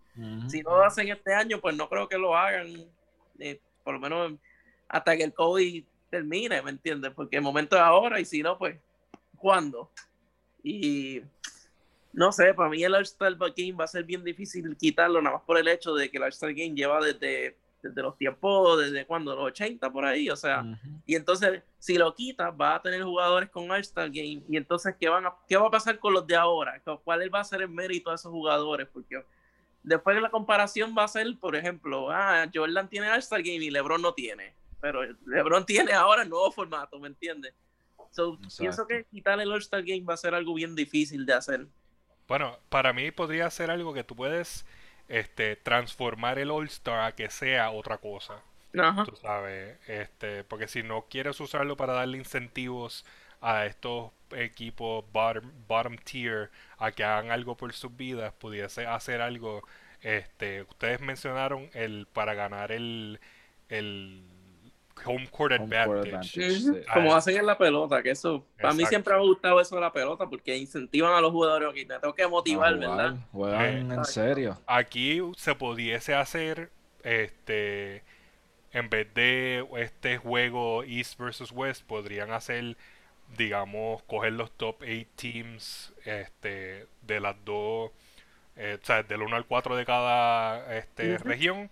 Si 0.47 0.61
no 0.61 0.77
lo 0.77 0.83
hacen 0.83 1.09
este 1.09 1.33
año, 1.33 1.59
pues 1.59 1.75
no 1.75 1.89
creo 1.89 2.07
que 2.07 2.19
lo 2.19 2.37
hagan, 2.37 2.67
eh, 3.39 3.59
por 3.83 3.95
lo 3.95 3.99
menos 3.99 4.33
hasta 4.87 5.17
que 5.17 5.23
el 5.23 5.33
COVID 5.33 5.83
termine, 6.11 6.61
¿me 6.61 6.69
entiendes? 6.69 7.11
Porque 7.15 7.37
el 7.37 7.41
momento 7.41 7.75
es 7.75 7.81
ahora 7.81 8.19
y 8.19 8.25
si 8.25 8.43
no, 8.43 8.55
pues, 8.55 8.77
¿cuándo? 9.37 9.89
Y 10.61 11.23
no 12.13 12.31
sé, 12.31 12.53
para 12.53 12.69
mí 12.69 12.83
el 12.83 12.93
All-Star 12.93 13.35
Game 13.35 13.71
va 13.71 13.85
a 13.85 13.87
ser 13.87 14.03
bien 14.03 14.23
difícil 14.23 14.77
quitarlo, 14.77 15.21
nada 15.21 15.37
más 15.37 15.45
por 15.45 15.57
el 15.57 15.67
hecho 15.67 15.95
de 15.95 16.11
que 16.11 16.17
el 16.17 16.23
All-Star 16.23 16.53
Game 16.53 16.75
lleva 16.75 17.03
desde 17.03 17.57
desde 17.81 18.01
los 18.01 18.17
tiempos, 18.17 18.79
desde 18.79 19.05
cuando, 19.05 19.35
los 19.35 19.45
80 19.45 19.91
por 19.91 20.05
ahí, 20.05 20.29
o 20.29 20.35
sea, 20.35 20.63
y 21.05 21.15
entonces 21.15 21.63
si 21.79 21.97
lo 21.97 22.13
quitas, 22.13 22.53
va 22.59 22.75
a 22.75 22.81
tener 22.81 23.01
jugadores 23.01 23.49
con 23.49 23.69
All-Star 23.69 24.07
Game, 24.07 24.43
y 24.47 24.57
entonces, 24.57 24.95
¿qué, 24.99 25.09
van 25.09 25.25
a, 25.25 25.33
¿qué 25.47 25.57
va 25.57 25.67
a 25.67 25.71
pasar 25.71 25.97
con 25.99 26.13
los 26.13 26.27
de 26.27 26.35
ahora? 26.35 26.81
¿Cuál 27.03 27.33
va 27.33 27.39
a 27.39 27.43
ser 27.43 27.61
el 27.61 27.69
mérito 27.69 28.11
de 28.11 28.15
esos 28.15 28.31
jugadores? 28.31 28.87
Porque 28.93 29.23
después 29.81 30.15
de 30.15 30.21
la 30.21 30.29
comparación 30.29 30.95
va 30.97 31.05
a 31.05 31.07
ser, 31.07 31.27
por 31.39 31.55
ejemplo, 31.55 32.11
ah, 32.11 32.47
Jordan 32.53 32.87
tiene 32.87 33.09
All-Star 33.09 33.41
Game 33.41 33.63
y 33.65 33.71
LeBron 33.71 34.01
no 34.01 34.13
tiene, 34.13 34.53
pero 34.79 35.01
LeBron 35.25 35.65
tiene 35.65 35.93
ahora 35.93 36.23
el 36.23 36.29
nuevo 36.29 36.51
formato, 36.51 36.99
¿me 36.99 37.07
entiendes? 37.07 37.53
pienso 38.57 38.85
que 38.87 39.05
quitar 39.05 39.39
el 39.39 39.51
All-Star 39.51 39.83
Game 39.83 40.03
va 40.03 40.15
a 40.15 40.17
ser 40.17 40.35
algo 40.35 40.53
bien 40.53 40.75
difícil 40.75 41.25
de 41.25 41.33
hacer. 41.33 41.67
Bueno, 42.27 42.59
para 42.69 42.93
mí 42.93 43.11
podría 43.11 43.49
ser 43.49 43.71
algo 43.71 43.93
que 43.93 44.03
tú 44.03 44.15
puedes 44.15 44.65
este, 45.11 45.57
transformar 45.57 46.39
el 46.39 46.49
All-Star 46.49 47.01
a 47.01 47.11
que 47.11 47.29
sea 47.29 47.71
otra 47.71 47.97
cosa. 47.97 48.41
Tú 49.05 49.17
sabes, 49.17 49.77
este, 49.89 50.45
porque 50.45 50.69
si 50.69 50.83
no 50.83 51.05
quieres 51.09 51.37
usarlo 51.41 51.75
para 51.75 51.91
darle 51.91 52.17
incentivos 52.17 53.05
a 53.41 53.65
estos 53.65 54.11
equipos 54.31 55.03
bottom, 55.11 55.51
bottom 55.67 55.97
tier 55.97 56.49
a 56.77 56.93
que 56.93 57.03
hagan 57.03 57.29
algo 57.29 57.57
por 57.57 57.73
sus 57.73 57.95
vidas, 57.97 58.33
pudiese 58.39 58.87
hacer 58.87 59.21
algo. 59.21 59.67
Este, 59.99 60.61
ustedes 60.61 61.01
mencionaron 61.01 61.69
el 61.73 62.07
para 62.13 62.33
ganar 62.33 62.71
el, 62.71 63.19
el 63.67 64.23
home 65.05 65.27
court 65.29 65.53
advantage. 65.53 66.85
Como 66.93 67.15
hacen 67.15 67.37
en 67.37 67.45
la 67.45 67.57
pelota, 67.57 68.01
que 68.01 68.11
eso, 68.11 68.45
para 68.59 68.73
mí 68.73 68.85
siempre 68.85 69.13
me 69.13 69.19
ha 69.19 69.23
gustado 69.23 69.59
eso 69.59 69.75
de 69.75 69.81
la 69.81 69.91
pelota, 69.91 70.27
porque 70.27 70.55
incentivan 70.57 71.13
a 71.13 71.21
los 71.21 71.31
jugadores, 71.31 71.69
aquí 71.69 71.85
te 71.85 71.97
tengo 71.99 72.13
que 72.13 72.27
motivar, 72.27 72.77
¿verdad? 72.77 73.15
Juegan 73.31 73.91
en 73.91 74.05
serio. 74.05 74.57
Aquí 74.67 75.21
se 75.37 75.55
pudiese 75.55 76.13
hacer, 76.13 76.71
este, 77.03 78.03
en 78.71 78.89
vez 78.89 79.13
de 79.13 79.65
este 79.77 80.17
juego 80.17 80.83
East 80.83 81.17
versus 81.17 81.51
West, 81.51 81.83
podrían 81.85 82.31
hacer, 82.31 82.77
digamos, 83.37 84.03
coger 84.03 84.33
los 84.33 84.51
top 84.51 84.81
8 84.81 85.07
teams, 85.15 85.93
este, 86.05 86.87
de 87.01 87.19
las 87.19 87.35
dos, 87.43 87.91
eh, 88.55 88.77
o 88.81 88.85
sea, 88.85 89.03
del 89.03 89.21
1 89.21 89.35
al 89.35 89.45
4 89.45 89.75
de 89.75 89.85
cada 89.85 90.77
este, 90.77 91.17
región 91.17 91.69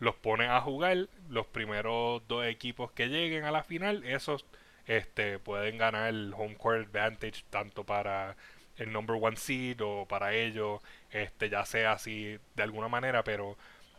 los 0.00 0.16
ponen 0.16 0.50
a 0.50 0.60
jugar, 0.60 1.08
los 1.28 1.46
primeros 1.46 2.26
dos 2.26 2.44
equipos 2.46 2.90
que 2.92 3.08
lleguen 3.08 3.44
a 3.44 3.50
la 3.50 3.62
final, 3.62 4.02
esos 4.04 4.44
este, 4.86 5.38
pueden 5.38 5.78
ganar 5.78 6.08
el 6.08 6.34
home 6.36 6.56
court 6.56 6.88
advantage 6.88 7.44
tanto 7.50 7.84
para 7.84 8.36
el 8.76 8.90
number 8.92 9.16
one 9.20 9.36
seed 9.36 9.80
o 9.82 10.06
para 10.06 10.32
ellos, 10.34 10.80
este, 11.10 11.50
ya 11.50 11.64
sea 11.64 11.92
así 11.92 12.38
de 12.56 12.62
alguna 12.62 12.88
manera, 12.88 13.22
pero 13.22 13.56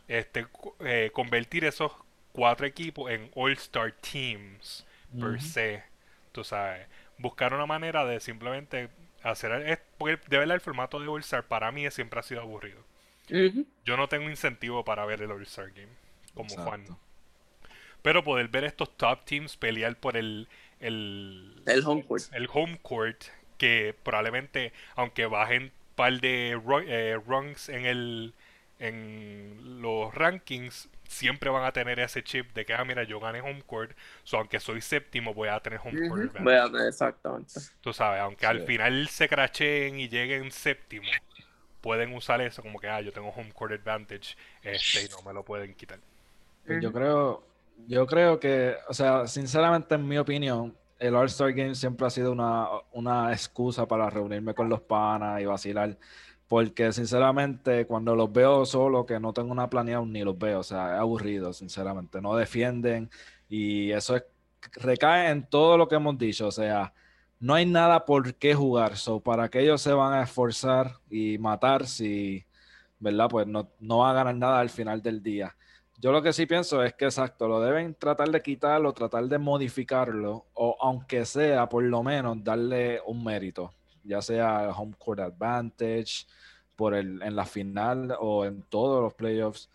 este, 0.08 0.48
eh, 0.80 1.12
convertir 1.14 1.66
esos 1.66 1.92
cuatro 2.34 2.66
equipos 2.66 3.12
en 3.12 3.30
all-star 3.36 3.94
teams 3.94 4.86
per 5.20 5.42
se, 5.42 5.84
tú 6.32 6.44
sabes, 6.44 6.88
buscar 7.18 7.54
una 7.54 7.66
manera 7.66 8.06
de 8.06 8.20
simplemente 8.20 8.90
hacer, 9.24 9.84
porque 9.98 10.18
de 10.28 10.38
verdad 10.40 10.56
el 10.56 10.62
formato 10.62 11.00
de 11.00 11.08
all-star 11.08 11.44
para 11.44 11.72
mí 11.72 11.90
siempre 11.92 12.20
ha 12.20 12.24
sido 12.24 12.42
aburrido. 12.42 12.91
Yo 13.30 13.98
no 13.98 14.08
tengo 14.08 14.30
incentivo 14.30 14.84
para 14.84 15.06
ver 15.06 15.22
el 15.22 15.32
All-Star 15.32 15.72
Game, 15.72 15.94
como 16.34 16.50
Juan. 16.50 16.86
Pero 18.02 18.24
poder 18.24 18.48
ver 18.48 18.64
estos 18.64 18.96
top 18.98 19.26
teams 19.26 19.58
pelear 19.58 19.96
por 19.96 20.18
el, 20.18 20.48
el, 20.80 21.62
el 21.66 21.84
home 21.86 22.04
court. 22.04 22.24
El 22.34 22.50
home 22.52 22.80
court, 22.82 23.26
que 23.58 23.96
probablemente, 24.04 24.74
aunque 24.96 25.28
bajen 25.28 25.64
un 25.64 25.72
par 25.96 26.20
de 26.20 26.60
eh, 26.88 27.20
rungs 27.26 27.70
en 27.70 27.86
el 27.86 28.34
en 28.82 29.80
los 29.80 30.14
rankings, 30.16 30.90
siempre 31.08 31.52
van 31.52 31.66
a 31.66 31.72
tener 31.72 32.00
ese 32.00 32.24
chip 32.24 32.52
de 32.56 32.66
que, 32.66 32.74
ah, 32.74 32.84
mira, 32.84 33.04
yo 33.04 33.20
gané 33.20 33.40
home 33.40 33.62
court, 33.62 33.96
so, 34.24 34.38
aunque 34.38 34.60
soy 34.60 34.82
séptimo, 34.82 35.36
voy 35.36 35.50
a 35.50 35.60
tener 35.60 35.80
home 35.84 36.10
court. 36.10 36.34
Voy 36.40 36.56
a 36.56 36.66
tener, 36.66 36.88
exactamente. 36.88 37.54
Tú 37.82 37.94
sabes, 37.94 38.22
aunque 38.22 38.48
al 38.48 38.66
final 38.66 39.08
se 39.08 39.30
cracheen 39.30 40.00
y 40.00 40.10
lleguen 40.10 40.52
séptimo, 40.52 41.08
pueden 41.82 42.14
usar 42.16 42.42
eso 42.42 42.62
como 42.62 42.80
que, 42.80 42.88
ah, 42.88 43.02
yo 43.02 43.12
tengo 43.12 43.30
home 43.30 43.52
court 43.52 43.74
advantage 43.74 44.36
este, 44.62 45.06
y 45.06 45.10
no 45.10 45.22
me 45.26 45.34
lo 45.34 45.44
pueden 45.44 45.74
quitar. 45.74 46.00
Pues 46.66 46.82
yo 46.82 46.92
creo, 46.92 47.44
yo 47.88 48.06
creo 48.06 48.40
que, 48.40 48.76
o 48.88 48.94
sea, 48.94 49.28
sinceramente 49.28 49.96
en 49.96 50.08
mi 50.08 50.18
opinión, 50.18 50.76
el 51.00 51.16
All-Star 51.16 51.52
Game 51.54 51.74
siempre 51.74 52.06
ha 52.06 52.12
sido 52.12 52.32
una, 52.32 52.68
una 52.92 53.34
excusa 53.34 53.88
para 53.88 54.10
reunirme 54.10 54.54
con 54.54 54.70
los 54.70 54.82
panas 54.82 55.42
y 55.42 55.46
vacilar. 55.46 55.98
Porque 56.48 56.92
sinceramente, 56.92 57.88
cuando 57.88 58.14
los 58.14 58.32
veo 58.32 58.66
solo, 58.66 59.06
que 59.06 59.20
no 59.20 59.34
tengo 59.34 59.52
una 59.52 59.70
planeada, 59.70 60.06
ni 60.06 60.22
los 60.22 60.38
veo. 60.38 60.60
O 60.60 60.64
sea, 60.64 60.96
es 60.96 61.00
aburrido, 61.00 61.54
sinceramente. 61.54 62.22
No 62.22 62.36
defienden 62.36 63.10
y 63.50 63.92
eso 63.92 64.18
es, 64.18 64.26
recae 64.74 65.30
en 65.30 65.50
todo 65.50 65.78
lo 65.78 65.88
que 65.88 65.96
hemos 65.96 66.18
dicho. 66.18 66.48
O 66.48 66.52
sea, 66.52 66.94
no 67.42 67.56
hay 67.56 67.66
nada 67.66 68.06
por 68.06 68.36
qué 68.36 68.54
jugar. 68.56 68.98
So, 68.98 69.20
¿para 69.20 69.50
que 69.50 69.62
ellos 69.62 69.82
se 69.82 69.92
van 69.92 70.14
a 70.14 70.24
esforzar 70.24 71.00
y 71.10 71.38
matar 71.40 71.88
si, 71.88 72.46
¿verdad? 73.00 73.28
Pues 73.30 73.48
no, 73.48 73.70
no 73.80 73.98
van 74.00 74.12
a 74.12 74.14
ganar 74.14 74.36
nada 74.36 74.60
al 74.60 74.70
final 74.70 75.02
del 75.02 75.22
día. 75.22 75.56
Yo 76.00 76.12
lo 76.12 76.22
que 76.22 76.34
sí 76.34 76.46
pienso 76.46 76.84
es 76.84 76.94
que, 76.94 77.06
exacto, 77.06 77.48
lo 77.48 77.60
deben 77.60 77.96
tratar 77.96 78.30
de 78.30 78.42
quitarlo, 78.42 78.94
tratar 78.94 79.26
de 79.26 79.38
modificarlo, 79.38 80.46
o 80.54 80.78
aunque 80.82 81.26
sea, 81.26 81.68
por 81.68 81.84
lo 81.84 82.04
menos, 82.04 82.44
darle 82.44 83.02
un 83.06 83.24
mérito, 83.24 83.74
ya 84.04 84.22
sea 84.22 84.70
home 84.70 84.96
court 84.98 85.20
advantage, 85.20 86.26
por 86.76 86.96
el, 86.96 87.22
en 87.22 87.36
la 87.36 87.46
final 87.46 88.16
o 88.20 88.46
en 88.46 88.64
todos 88.64 89.02
los 89.02 89.14
playoffs. 89.14 89.70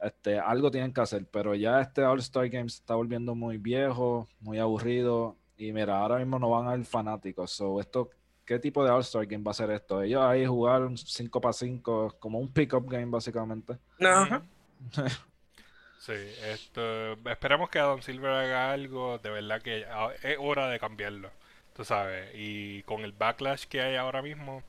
Este, 0.00 0.38
algo 0.38 0.70
tienen 0.70 0.92
que 0.92 1.00
hacer, 1.00 1.26
pero 1.26 1.54
ya 1.54 1.80
este 1.80 2.02
All-Star 2.04 2.48
Game 2.48 2.66
está 2.66 2.94
volviendo 2.94 3.34
muy 3.34 3.58
viejo, 3.58 4.28
muy 4.40 4.58
aburrido 4.58 5.36
y 5.58 5.72
mira, 5.72 5.98
ahora 5.98 6.16
mismo 6.16 6.38
no 6.38 6.50
van 6.50 6.68
a 6.68 6.76
ir 6.76 6.84
fanáticos. 6.84 7.50
So, 7.50 7.80
esto, 7.80 8.10
¿Qué 8.48 8.58
tipo 8.58 8.82
de 8.82 8.90
All-Star 8.90 9.26
Game 9.26 9.44
va 9.44 9.50
a 9.50 9.54
ser 9.54 9.70
esto? 9.72 10.00
Ellos 10.00 10.22
ahí 10.22 10.46
jugar 10.46 10.88
5 10.96 11.38
para 11.38 11.52
5, 11.52 12.16
como 12.18 12.38
un 12.38 12.50
pick-up 12.50 12.88
game, 12.88 13.04
básicamente. 13.04 13.76
No. 13.98 14.42
sí, 15.98 16.14
esto, 16.46 17.12
esperamos 17.28 17.68
que 17.68 17.78
Adam 17.78 18.00
Silver 18.00 18.30
haga 18.30 18.72
algo. 18.72 19.18
De 19.18 19.28
verdad 19.28 19.60
que 19.60 19.84
es 20.22 20.38
hora 20.40 20.70
de 20.70 20.80
cambiarlo. 20.80 21.30
Tú 21.74 21.84
sabes. 21.84 22.30
Y 22.34 22.84
con 22.84 23.02
el 23.02 23.12
backlash 23.12 23.66
que 23.66 23.82
hay 23.82 23.96
ahora 23.96 24.22
mismo, 24.22 24.62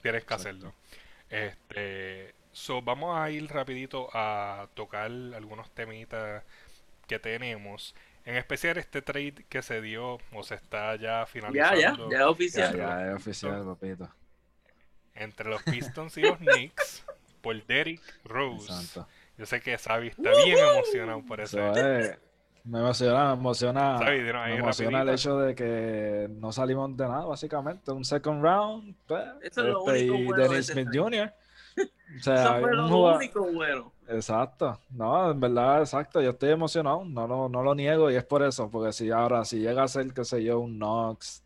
tienes 0.00 0.24
que 0.24 0.34
hacerlo. 0.34 0.72
Este. 1.28 2.36
So, 2.52 2.82
vamos 2.82 3.18
a 3.18 3.32
ir 3.32 3.50
rapidito 3.50 4.10
a 4.12 4.68
tocar 4.74 5.10
algunos 5.10 5.72
temitas 5.72 6.44
que 7.08 7.18
tenemos. 7.18 7.96
En 8.26 8.36
especial 8.36 8.78
este 8.78 9.02
trade 9.02 9.44
que 9.48 9.60
se 9.60 9.82
dio 9.82 10.18
o 10.32 10.42
se 10.42 10.54
está 10.54 10.96
ya 10.96 11.26
finalizando. 11.26 11.78
Ya, 11.80 11.92
ya, 11.92 12.10
ya 12.10 12.18
es 12.20 12.26
oficial. 12.26 12.76
Ya, 12.76 13.08
es 13.08 13.14
oficial, 13.16 13.64
papito. 13.64 14.08
entre 15.14 15.50
los 15.50 15.62
Pistons 15.62 16.16
y 16.16 16.22
los 16.22 16.38
Knicks 16.38 17.04
por 17.42 17.64
Derrick 17.66 18.00
Rose. 18.24 19.00
Yo 19.36 19.46
sé 19.46 19.60
que 19.60 19.76
Xavi 19.76 20.08
está 20.08 20.30
bien 20.44 20.58
emocionado 20.58 21.22
por 21.26 21.40
eso. 21.40 21.58
me 22.64 22.78
emociona, 22.78 23.34
me 23.34 23.40
emociona, 23.40 23.98
me 23.98 24.56
emociona 24.56 25.02
el 25.02 25.08
hecho 25.10 25.38
de 25.38 25.54
que 25.54 26.28
no 26.30 26.50
salimos 26.50 26.96
de 26.96 27.06
nada, 27.06 27.26
básicamente. 27.26 27.92
Un 27.92 28.04
second 28.04 28.42
round, 28.42 28.96
pues, 29.06 29.22
Eso 29.42 29.60
es 29.60 29.66
lo 29.66 29.92
este, 29.92 30.10
único 30.10 30.34
y 30.34 30.40
Dennis 30.40 30.66
Smith 30.68 30.88
Jr. 30.92 31.34
O 32.16 32.22
sea, 32.22 32.34
Eso 32.34 32.60
fue 32.60 32.74
lo 32.74 33.14
único 33.16 33.52
bueno. 33.52 33.92
Exacto, 34.08 34.78
no, 34.90 35.30
en 35.30 35.40
verdad, 35.40 35.80
exacto, 35.80 36.20
yo 36.20 36.30
estoy 36.30 36.50
emocionado, 36.50 37.04
no, 37.04 37.26
no, 37.26 37.48
no 37.48 37.62
lo 37.62 37.74
niego 37.74 38.10
y 38.10 38.16
es 38.16 38.24
por 38.24 38.42
eso, 38.42 38.70
porque 38.70 38.92
si 38.92 39.10
ahora, 39.10 39.44
si 39.44 39.60
llega 39.60 39.82
a 39.82 39.88
ser, 39.88 40.12
qué 40.12 40.24
sé 40.24 40.44
yo, 40.44 40.60
un 40.60 40.76
Knox 40.76 41.44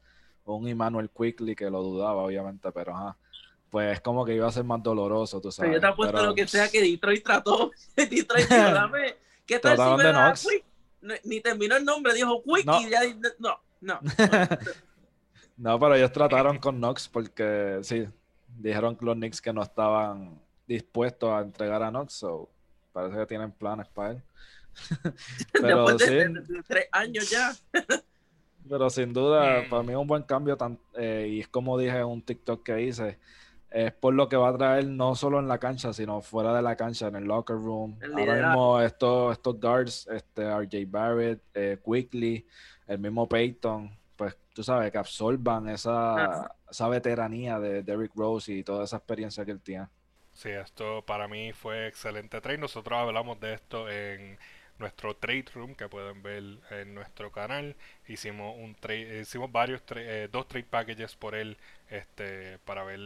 un 0.57 0.69
Emmanuel 0.69 1.11
Quickly, 1.11 1.55
que 1.55 1.71
lo 1.71 1.83
dudaba, 1.83 2.23
obviamente, 2.23 2.71
pero 2.73 2.95
ajá, 2.95 3.17
pues 3.71 4.01
como 4.01 4.25
que 4.25 4.35
iba 4.35 4.49
a 4.49 4.53
ser 4.53 4.65
más 4.65 4.83
doloroso, 4.83 5.41
tú 5.41 5.53
sabes. 5.53 5.69
Pero 5.69 5.75
yo 5.75 5.81
te 5.81 5.87
apuesto 5.87 6.27
lo 6.27 6.35
que 6.35 6.47
sea 6.47 6.69
que 6.69 6.81
Detroit 6.81 7.23
trató, 7.23 7.71
Detroit 7.97 8.49
dijo, 8.49 8.63
dame, 8.73 9.17
¿qué 9.47 9.59
tal 9.59 9.77
si 9.77 9.97
me 9.97 10.05
da 10.05 10.35
Quick? 10.35 10.65
Ni 11.25 11.41
terminó 11.41 11.77
el 11.77 11.85
nombre, 11.85 12.15
dijo 12.15 12.43
Quick 12.43 12.67
y 12.81 12.91
ya, 12.91 13.01
no, 13.39 13.61
no. 13.81 14.01
no, 15.57 15.79
pero 15.79 15.95
ellos 15.95 16.13
trataron 16.13 16.59
con 16.59 16.77
Knox 16.77 17.09
porque, 17.09 17.79
sí, 17.83 18.09
dijeron 18.57 18.97
que 18.97 19.05
los 19.05 19.15
Knicks 19.15 19.41
que 19.41 19.53
no 19.53 19.63
estaban 19.63 20.41
dispuestos 20.69 21.31
a 21.31 21.41
entregar 21.41 21.83
a 21.83 21.91
Knox, 21.91 22.13
so 22.13 22.49
parece 22.93 23.17
que 23.17 23.27
tienen 23.27 23.51
planes 23.51 23.89
para 23.89 24.11
él. 24.13 24.23
pero 25.53 25.87
Después 25.89 26.11
de, 26.11 26.63
tres 26.67 26.87
años 26.93 27.31
ya. 27.31 27.53
pero 28.69 28.91
sin 28.91 29.13
duda, 29.13 29.65
para 29.69 29.83
mí 29.83 29.93
es 29.93 29.99
un 29.99 30.07
buen 30.07 30.23
cambio 30.23 30.57
eh, 30.95 31.29
y 31.31 31.41
es 31.41 31.49
como 31.49 31.79
dije 31.79 31.97
en 31.97 32.05
un 32.05 32.23
TikTok 32.23 32.63
que 32.63 32.83
hice, 32.83 33.19
es 33.71 33.93
por 33.93 34.15
lo 34.15 34.29
que 34.29 34.37
va 34.37 34.51
a 34.51 34.57
traer 34.57 34.87
no 34.87 35.15
solo 35.15 35.39
en 35.41 35.49
la 35.49 35.59
cancha, 35.59 35.93
sino 35.93 36.21
fuera 36.21 36.55
de 36.55 36.63
la 36.63 36.77
cancha, 36.77 37.09
en 37.09 37.17
el 37.17 37.25
locker 37.25 37.57
room. 37.57 37.99
Ahora 38.15 38.35
mismo 38.35 38.81
estos, 38.81 39.33
estos 39.33 39.61
guards, 39.61 40.07
este 40.09 40.45
RJ 40.45 40.87
Barrett, 40.87 41.43
eh, 41.55 41.79
Quickly, 41.85 42.47
el 42.87 42.99
mismo 42.99 43.29
Peyton, 43.29 43.91
pues 44.17 44.37
tú 44.55 44.63
sabes, 44.63 44.91
que 44.91 44.99
absorban 44.99 45.69
esa, 45.69 46.55
esa 46.71 46.89
veteranía 46.89 47.59
de 47.59 47.83
Derrick 47.83 48.13
Rose 48.15 48.53
y 48.53 48.63
toda 48.63 48.85
esa 48.85 48.97
experiencia 48.97 49.45
que 49.45 49.53
él 49.53 49.61
tiene. 49.61 49.87
Sí, 50.39 50.51
esto 50.51 51.03
para 51.03 51.27
mí 51.27 51.53
fue 51.53 51.89
excelente 51.89 52.41
trade. 52.41 52.59
Nosotros 52.59 52.97
hablamos 52.97 53.41
de 53.41 53.55
esto 53.55 53.91
en 53.91 54.39
nuestro 54.79 55.17
trade 55.17 55.47
room 55.53 55.75
que 55.75 55.89
pueden 55.89 56.23
ver 56.23 56.45
en 56.71 56.95
nuestro 56.95 57.33
canal. 57.33 57.75
Hicimos 58.07 58.57
un 58.57 58.77
trade, 58.77 59.23
hicimos 59.23 59.51
varios 59.51 59.83
eh, 59.97 60.29
dos 60.31 60.47
trade 60.47 60.65
packages 60.71 61.17
por 61.17 61.35
él, 61.35 61.57
este, 61.91 62.59
para 62.59 62.85
ver 62.85 63.01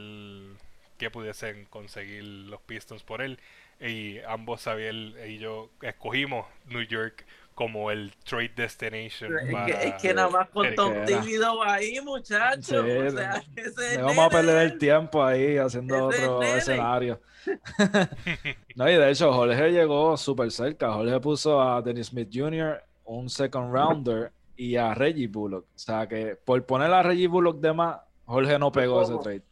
qué 0.98 1.10
pudiesen 1.10 1.64
conseguir 1.66 2.22
los 2.22 2.60
Pistons 2.60 3.02
por 3.02 3.22
él. 3.22 3.38
Y 3.80 4.18
ambos 4.28 4.60
Xavier 4.64 4.94
y 5.26 5.38
yo 5.38 5.70
escogimos 5.80 6.46
New 6.66 6.82
York 6.82 7.24
como 7.62 7.92
el 7.92 8.12
trade 8.24 8.50
destination. 8.56 9.32
Es, 9.38 9.94
que, 10.02 10.12
nada 10.12 10.28
más 10.28 10.48
con 10.48 10.74
Tom 10.74 10.92
Thibodeau 11.06 11.62
ahí, 11.62 12.00
muchachos. 12.00 12.84
o 12.84 13.10
sea, 13.10 13.40
vamos 14.02 14.18
a 14.18 14.30
perder 14.30 14.72
el 14.72 14.78
tiempo 14.78 15.22
ahí 15.22 15.56
haciendo 15.58 16.08
otro 16.08 16.42
escenario. 16.42 17.20
no, 18.74 18.90
y 18.90 18.94
de 18.94 19.10
hecho, 19.10 19.32
Jorge 19.32 19.70
llegó 19.70 20.16
súper 20.16 20.50
cerca. 20.50 20.92
Jorge 20.92 21.20
puso 21.20 21.62
a 21.62 21.80
Dennis 21.82 22.08
Smith 22.08 22.30
Jr., 22.32 22.82
un 23.04 23.30
second 23.30 23.72
rounder, 23.72 24.32
y 24.56 24.74
a 24.74 24.92
Reggie 24.92 25.28
Bullock. 25.28 25.64
O 25.64 25.78
sea 25.78 26.08
que 26.08 26.36
por 26.44 26.66
poner 26.66 26.92
a 26.92 27.04
Reggie 27.04 27.28
Bullock 27.28 27.60
de 27.60 27.72
más, 27.72 28.00
Jorge 28.24 28.58
no 28.58 28.72
pegó 28.72 29.02
ese 29.02 29.16
trade. 29.18 29.42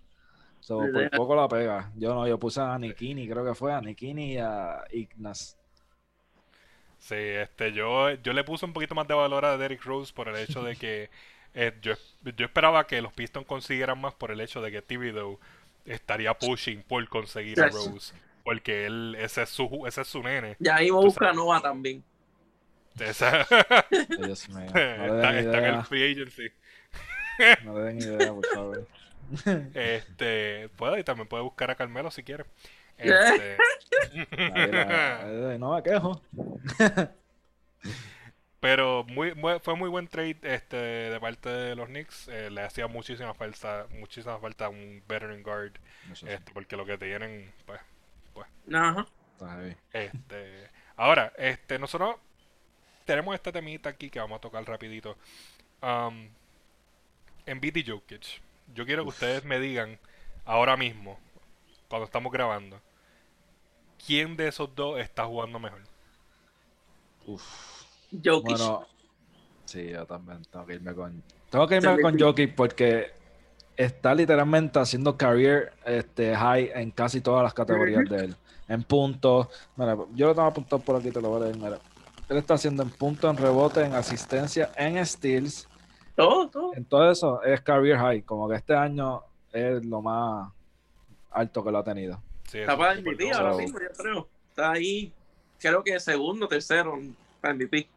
por 0.67 1.11
poco 1.11 1.37
la 1.37 1.47
pega. 1.47 1.93
Yo 1.95 2.13
no, 2.13 2.27
yo 2.27 2.41
puse 2.41 2.61
a 2.61 2.77
Nikini, 2.77 3.29
creo 3.29 3.45
que 3.45 3.55
fue 3.55 3.73
a 3.73 3.81
Nikini 3.81 4.35
y 4.35 4.39
a 4.39 4.83
Ignas. 4.91 5.60
Sí, 7.01 7.15
este, 7.17 7.73
yo, 7.73 8.11
yo 8.11 8.33
le 8.33 8.45
puse 8.45 8.67
un 8.67 8.73
poquito 8.73 8.95
más 8.95 9.09
de 9.09 9.15
valor 9.15 9.45
a 9.45 9.57
Derrick 9.57 9.83
Rose 9.85 10.13
por 10.13 10.29
el 10.29 10.37
hecho 10.37 10.63
de 10.63 10.77
que 10.77 11.11
eh, 11.55 11.73
yo, 11.83 11.95
yo, 12.37 12.45
esperaba 12.45 12.87
que 12.87 13.01
los 13.01 13.13
Pistons 13.13 13.47
consiguieran 13.47 14.01
más 14.01 14.15
por 14.15 14.31
el 14.31 14.41
hecho 14.41 14.61
de 14.61 14.71
que 14.71 14.83
Thibodeau 14.83 15.41
estaría 15.85 16.35
pushing 16.35 16.83
por 16.83 17.07
conseguir 17.09 17.61
a 17.61 17.69
Rose. 17.69 18.15
Porque 18.45 18.87
él, 18.87 19.17
ese 19.19 19.43
es 19.43 19.49
su, 19.49 19.85
ese 19.87 20.03
es 20.03 20.09
su 20.09 20.23
nene. 20.23 20.57
Ya 20.59 20.77
ahí 20.77 20.91
busca 20.91 21.33
Nova 21.33 21.61
también. 21.61 22.05
Esa... 22.99 23.47
Dios 24.19 24.49
mío. 24.51 24.67
está, 24.67 25.39
en 25.39 25.55
el 25.55 25.83
free 25.85 26.13
agency. 26.13 26.51
No 27.65 27.79
le 27.79 27.85
den 27.85 27.99
idea, 27.99 28.33
por 28.33 28.47
favor. 28.47 28.87
Este, 29.75 30.69
puede, 30.71 30.99
y 30.99 31.05
también 31.05 31.29
puede 31.29 31.45
buscar 31.45 31.71
a 31.71 31.77
Carmelo 31.77 32.11
si 32.11 32.25
quiere. 32.25 32.45
Este... 33.01 33.57
no 35.59 35.75
me 35.75 35.83
quejo. 35.83 36.21
Pero 38.61 39.05
muy, 39.05 39.35
fue 39.63 39.75
muy 39.75 39.89
buen 39.89 40.07
trade 40.07 40.37
este 40.43 40.77
de 40.77 41.19
parte 41.19 41.49
de 41.49 41.75
los 41.75 41.89
Knicks. 41.89 42.29
Eh, 42.29 42.51
le 42.51 42.61
hacía 42.61 42.87
muchísima 42.89 43.33
falta, 43.33 43.87
muchísima 43.99 44.39
falta 44.39 44.69
un 44.69 45.03
veteran 45.09 45.43
guard. 45.43 45.73
Este, 46.11 46.53
porque 46.53 46.77
lo 46.77 46.85
que 46.85 46.99
tienen, 46.99 47.51
pues, 47.65 47.81
pues. 48.35 48.47
Este, 49.93 50.69
ahora, 50.97 51.33
este, 51.39 51.79
nosotros 51.79 52.17
tenemos 53.07 53.35
esta 53.35 53.51
temita 53.51 53.89
aquí 53.89 54.11
que 54.11 54.21
vamos 54.21 54.37
a 54.37 54.41
tocar 54.43 54.63
rapidito. 54.65 55.17
Um, 55.81 56.29
en 57.47 57.61
BT 57.61 57.85
Jokic. 57.87 58.43
Yo 58.75 58.85
quiero 58.85 59.03
que 59.05 59.09
ustedes 59.09 59.45
me 59.45 59.59
digan 59.59 59.99
ahora 60.45 60.77
mismo, 60.77 61.19
cuando 61.89 62.05
estamos 62.05 62.31
grabando, 62.31 62.81
¿quién 64.07 64.37
de 64.37 64.49
esos 64.49 64.75
dos 64.75 64.99
está 64.99 65.27
jugando 65.27 65.59
mejor? 65.59 65.83
Uf. 67.27 67.85
Jokic. 68.13 68.59
Bueno, 68.59 68.87
sí, 69.65 69.91
yo 69.91 70.07
también 70.07 70.43
tengo 70.51 70.67
que 70.67 70.75
irme 70.75 70.95
con. 70.95 71.23
Tengo 71.51 71.67
que 71.67 71.77
irme 71.77 72.01
con 72.01 72.19
Jokic 72.19 72.55
porque 72.55 73.13
está 73.77 74.15
literalmente 74.15 74.79
haciendo 74.79 75.17
career 75.17 75.73
este, 75.85 76.37
high 76.37 76.71
en 76.75 76.91
casi 76.91 77.21
todas 77.21 77.43
las 77.43 77.55
categorías 77.55 78.09
de 78.09 78.25
él. 78.25 78.37
En 78.69 78.83
puntos. 78.83 79.49
Mira, 79.77 79.97
yo 80.15 80.29
lo 80.29 80.35
tengo 80.35 80.49
apuntado 80.49 80.81
por 80.83 80.97
aquí, 80.97 81.11
te 81.11 81.21
lo 81.21 81.29
voy 81.29 81.43
a 81.43 81.45
leer. 81.47 81.57
Mira. 81.57 81.79
Él 82.29 82.37
está 82.37 82.55
haciendo 82.55 82.85
en 82.85 82.91
puntos, 82.91 83.29
en 83.29 83.37
rebote, 83.37 83.85
en 83.85 83.93
asistencia, 83.95 84.71
en 84.77 85.05
steals. 85.05 85.69
Todo, 86.15 86.49
todo. 86.49 86.75
En 86.75 86.85
todo 86.85 87.11
eso 87.11 87.43
es 87.43 87.61
career 87.61 87.99
high. 87.99 88.23
Como 88.23 88.49
que 88.49 88.55
este 88.57 88.75
año 88.75 89.23
es 89.53 89.85
lo 89.85 90.01
más 90.01 90.53
alto 91.33 91.65
que 91.65 91.73
lo 91.73 91.79
ha 91.79 91.85
tenido. 91.85 92.23
Está 92.53 92.77
para 92.77 92.95
MVP 93.01 93.33
ahora 93.33 93.57
mismo, 93.57 93.79
yo 93.81 93.89
creo. 93.97 94.29
Está 94.51 94.73
ahí, 94.73 95.13
creo 95.59 95.83
que 95.83 95.99
segundo, 96.01 96.49
tercero 96.49 96.99
para 97.41 97.55
MVP. 97.55 97.89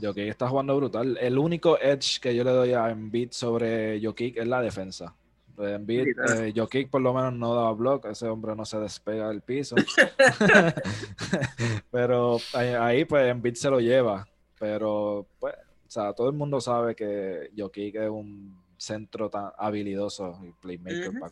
Jokic 0.00 0.28
está 0.28 0.48
jugando 0.48 0.76
brutal. 0.76 1.18
El 1.20 1.38
único 1.38 1.78
edge 1.78 2.20
que 2.20 2.34
yo 2.34 2.44
le 2.44 2.50
doy 2.50 2.72
a 2.72 2.90
Embiid 2.90 3.30
sobre 3.32 4.00
Jokic 4.02 4.36
es 4.38 4.46
la 4.46 4.62
defensa. 4.62 5.14
Embiid, 5.58 6.16
eh, 6.28 6.52
Jokic 6.56 6.88
por 6.88 7.02
lo 7.02 7.12
menos 7.12 7.34
no 7.34 7.54
daba 7.54 7.72
block, 7.72 8.06
ese 8.06 8.26
hombre 8.26 8.56
no 8.56 8.64
se 8.64 8.78
despega 8.78 9.28
del 9.28 9.42
piso. 9.42 9.76
Pero 11.90 12.38
ahí, 12.54 13.04
pues 13.04 13.30
Embiid 13.30 13.54
se 13.54 13.70
lo 13.70 13.80
lleva. 13.80 14.26
Pero 14.58 15.26
pues, 15.38 15.54
o 15.54 15.90
sea, 15.90 16.12
todo 16.12 16.28
el 16.28 16.36
mundo 16.36 16.60
sabe 16.60 16.94
que 16.94 17.50
Jokic 17.56 17.96
es 17.96 18.08
un 18.08 18.58
centro 18.76 19.28
tan 19.28 19.50
habilidoso 19.58 20.38
y 20.42 20.52
playmaker 20.52 21.12
para 21.18 21.30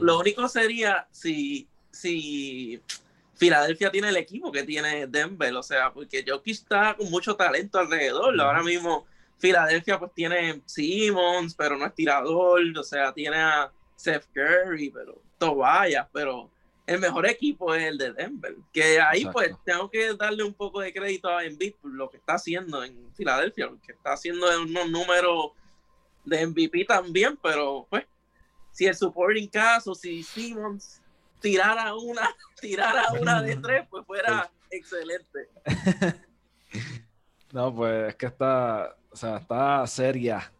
lo, 0.00 0.18
único, 0.18 0.48
sería 0.48 1.06
si, 1.10 1.68
si 1.90 2.80
Filadelfia 3.34 3.90
tiene 3.90 4.08
el 4.08 4.16
equipo 4.16 4.52
que 4.52 4.62
tiene 4.62 5.06
Denver, 5.06 5.54
o 5.54 5.62
sea, 5.62 5.92
porque 5.92 6.24
Jokic 6.26 6.54
está 6.54 6.94
con 6.96 7.10
mucho 7.10 7.34
talento 7.34 7.78
alrededor. 7.78 8.40
Ahora 8.40 8.62
mismo 8.62 9.06
Filadelfia 9.38 9.98
pues 9.98 10.12
tiene 10.14 10.62
Simmons, 10.66 11.54
pero 11.54 11.76
no 11.76 11.86
es 11.86 11.94
tirador, 11.94 12.60
o 12.78 12.82
sea, 12.84 13.12
tiene 13.12 13.36
a 13.36 13.72
Seth 13.96 14.26
Curry, 14.32 14.90
pero 14.90 15.20
Tobias, 15.38 16.06
pero 16.12 16.48
el 16.86 17.00
mejor 17.00 17.26
equipo 17.26 17.74
es 17.74 17.84
el 17.84 17.98
de 17.98 18.12
Denver. 18.12 18.56
Que 18.72 19.00
ahí 19.00 19.24
pues 19.32 19.52
tengo 19.64 19.90
que 19.90 20.14
darle 20.14 20.44
un 20.44 20.54
poco 20.54 20.80
de 20.80 20.92
crédito 20.92 21.28
a 21.28 21.44
Embiid 21.44 21.74
por 21.74 21.90
lo 21.92 22.10
que 22.10 22.18
está 22.18 22.34
haciendo 22.34 22.84
en 22.84 23.12
Filadelfia, 23.14 23.68
porque 23.68 23.92
está 23.92 24.12
haciendo 24.12 24.46
unos 24.62 24.90
números 24.90 25.50
de 26.24 26.46
MVP 26.46 26.84
también, 26.84 27.38
pero 27.42 27.86
pues 27.90 28.04
si 28.72 28.86
el 28.86 28.94
supporting 28.94 29.48
caso, 29.48 29.94
si 29.94 30.22
Simmons 30.22 31.00
tirara 31.40 31.94
una, 31.94 32.28
tirara 32.60 33.12
una 33.20 33.42
de 33.42 33.56
tres, 33.56 33.86
pues 33.88 34.04
fuera 34.06 34.50
excelente. 34.70 35.48
No, 37.52 37.74
pues 37.74 38.08
es 38.08 38.16
que 38.16 38.26
está, 38.26 38.96
o 39.10 39.16
sea, 39.16 39.36
está 39.36 39.86
seria 39.86 40.50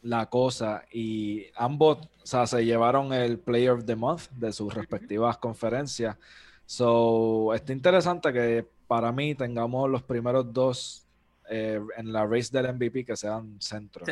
la 0.00 0.30
cosa 0.30 0.82
y 0.90 1.44
ambos, 1.54 1.98
o 1.98 2.26
sea, 2.26 2.46
se 2.46 2.64
llevaron 2.64 3.12
el 3.12 3.38
Player 3.38 3.72
of 3.72 3.84
the 3.84 3.94
Month 3.94 4.30
de 4.30 4.50
sus 4.52 4.72
respectivas 4.72 5.36
conferencias. 5.36 6.16
So, 6.64 7.52
está 7.52 7.74
interesante 7.74 8.32
que 8.32 8.66
para 8.86 9.12
mí 9.12 9.34
tengamos 9.34 9.90
los 9.90 10.02
primeros 10.02 10.50
dos 10.50 11.06
eh, 11.50 11.80
en 11.96 12.12
la 12.12 12.26
race 12.26 12.50
del 12.50 12.74
MVP 12.74 13.04
que 13.04 13.16
sean 13.16 13.56
centros. 13.60 14.08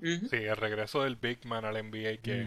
Sí, 0.00 0.36
el 0.36 0.56
regreso 0.56 1.02
del 1.02 1.16
Big 1.16 1.44
Man 1.44 1.64
al 1.64 1.74
NBA 1.74 2.18
que 2.22 2.46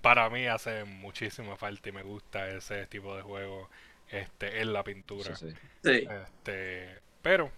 para 0.00 0.28
mí 0.30 0.46
hace 0.46 0.84
muchísima 0.84 1.56
falta 1.56 1.88
y 1.88 1.92
me 1.92 2.02
gusta 2.02 2.48
ese 2.48 2.86
tipo 2.86 3.16
de 3.16 3.22
juego 3.22 3.68
este, 4.10 4.60
en 4.60 4.72
la 4.72 4.84
pintura. 4.84 5.34
Sí, 5.36 5.52
Este, 5.82 6.98
pero 7.22 7.50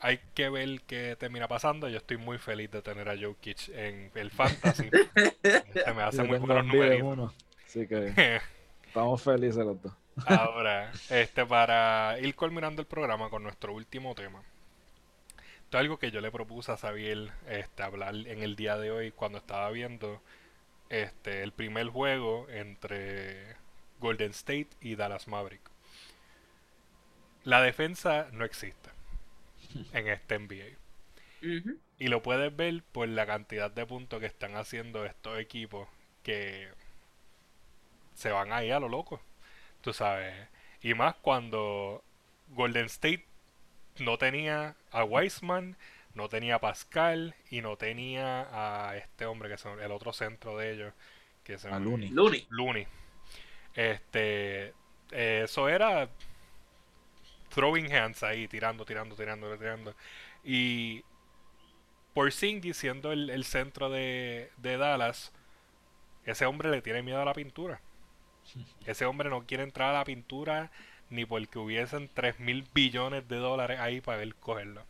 hay 0.00 0.20
que 0.34 0.50
ver 0.50 0.82
qué 0.86 1.16
termina 1.18 1.48
pasando. 1.48 1.88
Yo 1.88 1.98
estoy 1.98 2.18
muy 2.18 2.38
feliz 2.38 2.70
de 2.70 2.82
tener 2.82 3.08
a 3.08 3.16
Jokic 3.18 3.70
en 3.70 4.10
el 4.14 4.30
Fantasy. 4.30 4.90
este 5.42 5.94
me 5.94 6.02
hace 6.02 6.22
muy 6.24 6.38
buenos 6.38 6.66
números. 6.66 7.34
Así 7.66 7.86
que 7.86 8.40
estamos 8.86 9.22
felices 9.22 9.64
los 9.64 9.80
dos. 9.80 9.92
Ahora, 10.26 10.92
este, 11.10 11.44
para 11.44 12.18
ir 12.20 12.34
culminando 12.36 12.82
el 12.82 12.86
programa 12.86 13.30
con 13.30 13.42
nuestro 13.42 13.74
último 13.74 14.14
tema. 14.14 14.42
Esto 15.74 15.80
es 15.80 15.86
algo 15.86 15.98
que 15.98 16.12
yo 16.12 16.20
le 16.20 16.30
propuse 16.30 16.70
a 16.70 16.76
Xavier 16.76 17.32
este, 17.48 17.82
hablar 17.82 18.14
en 18.14 18.44
el 18.44 18.54
día 18.54 18.78
de 18.78 18.92
hoy 18.92 19.10
cuando 19.10 19.38
estaba 19.38 19.68
viendo 19.72 20.22
este, 20.88 21.42
el 21.42 21.50
primer 21.50 21.88
juego 21.88 22.48
entre 22.48 23.56
Golden 23.98 24.30
State 24.30 24.68
y 24.80 24.94
Dallas 24.94 25.26
Maverick. 25.26 25.68
La 27.42 27.60
defensa 27.60 28.28
no 28.30 28.44
existe 28.44 28.88
en 29.92 30.06
este 30.06 30.38
NBA. 30.38 30.78
Y 31.98 32.06
lo 32.06 32.22
puedes 32.22 32.54
ver 32.54 32.84
por 32.92 33.08
la 33.08 33.26
cantidad 33.26 33.68
de 33.68 33.84
puntos 33.84 34.20
que 34.20 34.26
están 34.26 34.54
haciendo 34.54 35.04
estos 35.04 35.40
equipos 35.40 35.88
que 36.22 36.68
se 38.14 38.30
van 38.30 38.52
ahí 38.52 38.70
a 38.70 38.78
lo 38.78 38.88
loco. 38.88 39.20
Tú 39.80 39.92
sabes. 39.92 40.36
Y 40.82 40.94
más 40.94 41.16
cuando 41.16 42.04
Golden 42.50 42.86
State 42.86 43.26
no 43.98 44.18
tenía 44.18 44.76
a 44.90 45.04
Weisman, 45.04 45.76
no 46.14 46.28
tenía 46.28 46.56
a 46.56 46.60
Pascal 46.60 47.34
y 47.50 47.60
no 47.60 47.76
tenía 47.76 48.48
a 48.52 48.96
este 48.96 49.26
hombre 49.26 49.48
que 49.48 49.54
es 49.54 49.64
el 49.64 49.92
otro 49.92 50.12
centro 50.12 50.56
de 50.58 50.72
ellos. 50.72 50.94
Que 51.42 51.54
a 51.54 51.78
Looney. 51.78 52.46
Looney. 52.48 52.86
Este, 53.74 54.72
eso 55.10 55.68
era 55.68 56.08
throwing 57.54 57.92
hands 57.92 58.22
ahí, 58.22 58.48
tirando, 58.48 58.84
tirando, 58.84 59.14
tirando, 59.14 59.56
tirando. 59.58 59.94
Y 60.42 61.02
por 62.14 62.26
Porzingis 62.26 62.76
siendo 62.76 63.12
el, 63.12 63.30
el 63.30 63.44
centro 63.44 63.90
de, 63.90 64.50
de 64.56 64.76
Dallas, 64.76 65.32
ese 66.24 66.46
hombre 66.46 66.70
le 66.70 66.82
tiene 66.82 67.02
miedo 67.02 67.20
a 67.20 67.24
la 67.24 67.34
pintura. 67.34 67.80
Ese 68.86 69.04
hombre 69.06 69.30
no 69.30 69.46
quiere 69.46 69.62
entrar 69.62 69.90
a 69.90 69.98
la 69.98 70.04
pintura 70.04 70.70
ni 71.14 71.24
porque 71.24 71.58
hubiesen 71.58 72.10
3 72.12 72.40
mil 72.40 72.66
billones 72.74 73.28
de 73.28 73.36
dólares 73.36 73.80
ahí 73.80 74.00
para 74.00 74.22
él 74.22 74.34
cogerlo. 74.34 74.82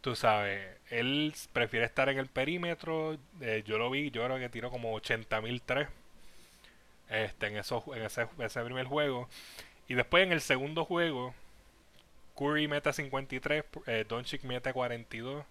Tú 0.00 0.16
sabes, 0.16 0.76
él 0.90 1.32
prefiere 1.52 1.86
estar 1.86 2.08
en 2.08 2.18
el 2.18 2.26
perímetro. 2.26 3.16
Eh, 3.40 3.62
yo 3.66 3.78
lo 3.78 3.90
vi, 3.90 4.10
yo 4.10 4.24
creo 4.24 4.38
que 4.38 4.48
tiró 4.48 4.70
como 4.70 4.92
80 4.94 5.40
mil 5.40 5.62
3 5.62 5.88
este, 7.08 7.46
en, 7.46 7.56
eso, 7.56 7.84
en 7.94 8.02
ese, 8.02 8.26
ese 8.38 8.64
primer 8.64 8.86
juego. 8.86 9.28
Y 9.88 9.94
después 9.94 10.24
en 10.24 10.32
el 10.32 10.40
segundo 10.40 10.84
juego, 10.84 11.34
Curry 12.36 12.66
mete 12.66 12.92
53, 12.92 13.64
eh, 13.86 14.04
Doncic 14.08 14.42
mete 14.42 14.72
42. 14.72 15.44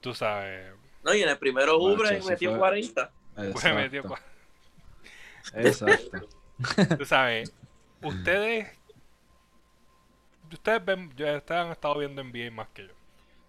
Tú 0.00 0.14
sabes. 0.14 0.72
No, 1.02 1.14
y 1.14 1.22
en 1.22 1.28
el 1.28 1.38
primero 1.38 1.78
Ubre 1.82 2.20
metió 2.22 2.56
40. 2.56 3.10
metió 3.36 4.02
40. 4.02 4.22
Exacto. 5.54 6.28
Tú 6.96 7.04
sabes, 7.04 7.52
ustedes. 8.02 8.78
Ustedes 10.52 10.84
ven, 10.84 11.06
ustedes 11.08 11.50
han 11.50 11.70
estado 11.70 11.98
viendo 11.98 12.22
NBA 12.22 12.50
más 12.50 12.68
que 12.68 12.86
yo. 12.86 12.92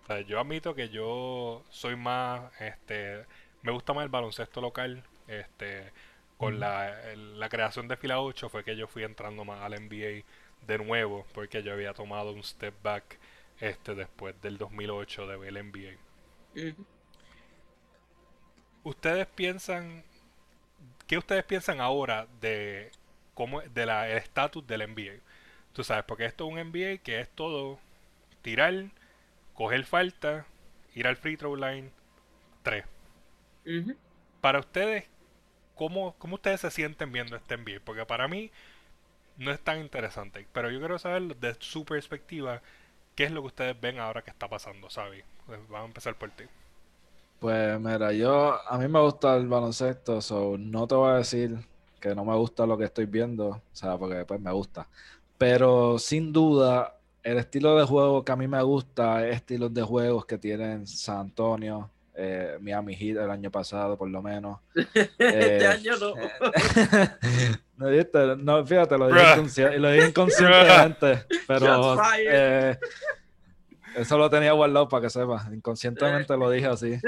O 0.04 0.06
sea, 0.06 0.22
yo 0.22 0.40
admito 0.40 0.74
que 0.74 0.90
yo 0.90 1.64
soy 1.70 1.96
más, 1.96 2.50
este, 2.62 3.26
me 3.62 3.72
gusta 3.72 3.94
más 3.94 4.04
el 4.04 4.10
baloncesto 4.10 4.62
local. 4.62 5.04
Este, 5.28 5.92
con 6.38 6.60
la, 6.60 7.14
la 7.16 7.50
creación 7.50 7.88
de 7.88 7.98
fila 7.98 8.20
8 8.20 8.50
fue 8.50 8.64
que 8.64 8.76
yo 8.76 8.88
fui 8.88 9.04
entrando 9.04 9.46
más 9.46 9.62
al 9.62 9.74
NBA 9.74 10.26
de 10.68 10.78
nuevo, 10.78 11.26
porque 11.34 11.64
yo 11.64 11.74
había 11.74 11.94
tomado 11.94 12.32
un 12.32 12.44
step 12.44 12.74
back 12.82 13.18
este 13.60 13.96
después 13.96 14.40
del 14.42 14.58
2008 14.58 15.28
de 15.28 15.38
ver 15.38 15.58
el 15.58 15.72
NBA. 15.72 16.76
¿Ustedes 18.84 19.28
piensan 19.28 20.04
¿qué 21.08 21.18
ustedes 21.18 21.44
piensan 21.44 21.82
ahora 21.82 22.28
de 22.42 22.92
cómo 23.34 23.62
de 23.62 23.86
la 23.86 24.10
estatus 24.10 24.66
del 24.68 24.88
NBA? 24.90 25.22
Tú 25.74 25.84
sabes, 25.84 26.04
porque 26.06 26.26
esto 26.26 26.46
es 26.46 26.54
un 26.54 26.72
NBA 26.72 26.98
que 27.04 27.20
es 27.20 27.30
todo 27.30 27.80
tirar, 28.42 28.74
coger 29.54 29.86
falta, 29.86 30.46
ir 30.96 31.08
al 31.08 31.16
free 31.18 31.38
throw 31.38 31.56
line, 31.56 31.92
tres. 32.64 32.86
Para 34.42 34.60
ustedes, 34.60 35.06
¿cómo, 35.76 36.16
¿cómo 36.20 36.36
ustedes 36.36 36.62
se 36.62 36.72
sienten 36.72 37.12
viendo 37.12 37.36
este 37.36 37.58
NBA? 37.58 37.80
Porque 37.84 38.06
para 38.06 38.28
mí 38.28 38.52
no 39.38 39.52
es 39.52 39.60
tan 39.62 39.80
interesante, 39.80 40.48
pero 40.54 40.70
yo 40.72 40.80
quiero 40.80 41.00
saber 41.00 41.36
desde 41.38 41.62
su 41.62 41.86
perspectiva 41.86 42.62
qué 43.16 43.26
es 43.26 43.32
lo 43.32 43.42
que 43.42 43.48
ustedes 43.48 43.80
ven 43.80 44.00
ahora 44.00 44.24
que 44.24 44.32
está 44.32 44.48
pasando, 44.50 44.90
¿sabes? 44.90 45.26
Vamos 45.48 45.72
a 45.84 45.86
empezar 45.86 46.16
por 46.16 46.32
ti. 46.32 46.46
Pues 47.40 47.80
mira, 47.80 48.14
yo 48.14 48.58
a 48.68 48.78
mí 48.78 48.88
me 48.88 49.00
gusta 49.02 49.36
el 49.36 49.48
baloncesto, 49.48 50.22
so 50.22 50.58
no 50.58 50.88
te 50.88 50.96
voy 50.96 51.12
a 51.12 51.16
decir 51.16 51.58
que 52.04 52.14
no 52.14 52.26
me 52.26 52.36
gusta 52.36 52.66
lo 52.66 52.78
que 52.78 52.84
estoy 52.84 53.06
viendo, 53.06 53.48
o 53.48 53.62
sea, 53.72 53.98
porque 53.98 54.26
pues 54.26 54.38
me 54.42 54.52
gusta. 54.52 54.90
Pero 55.38 55.98
sin 55.98 56.34
duda, 56.34 56.98
el 57.24 57.38
estilo 57.38 57.78
de 57.78 57.86
juego 57.86 58.26
que 58.26 58.34
a 58.34 58.36
mí 58.36 58.46
me 58.46 58.62
gusta 58.62 59.26
es 59.26 59.38
estilos 59.38 59.74
de 59.74 59.84
juegos 59.84 60.26
que 60.26 60.38
tienen 60.38 60.86
San 60.86 61.20
Antonio, 61.20 61.90
eh, 62.14 62.58
Miami 62.60 62.94
Heat 62.94 63.24
el 63.24 63.32
año 63.32 63.50
pasado, 63.50 63.98
por 63.98 64.10
lo 64.10 64.22
menos. 64.22 64.60
este 64.76 65.64
eh, 65.64 65.66
año 65.66 65.94
no. 65.98 66.14
no, 68.36 68.36
no, 68.36 68.66
fíjate, 68.66 68.98
lo 68.98 69.08
dije, 69.08 69.80
lo 69.80 69.90
dije 69.90 70.10
inconscientemente, 70.10 71.26
pero 71.48 71.96
eso 73.96 74.18
lo 74.18 74.30
tenía 74.30 74.52
guardado 74.52 74.90
para 74.90 75.04
que 75.04 75.10
sepa. 75.10 75.48
Inconscientemente 75.54 76.36
lo 76.36 76.50
dije 76.50 76.68
así. 76.68 77.00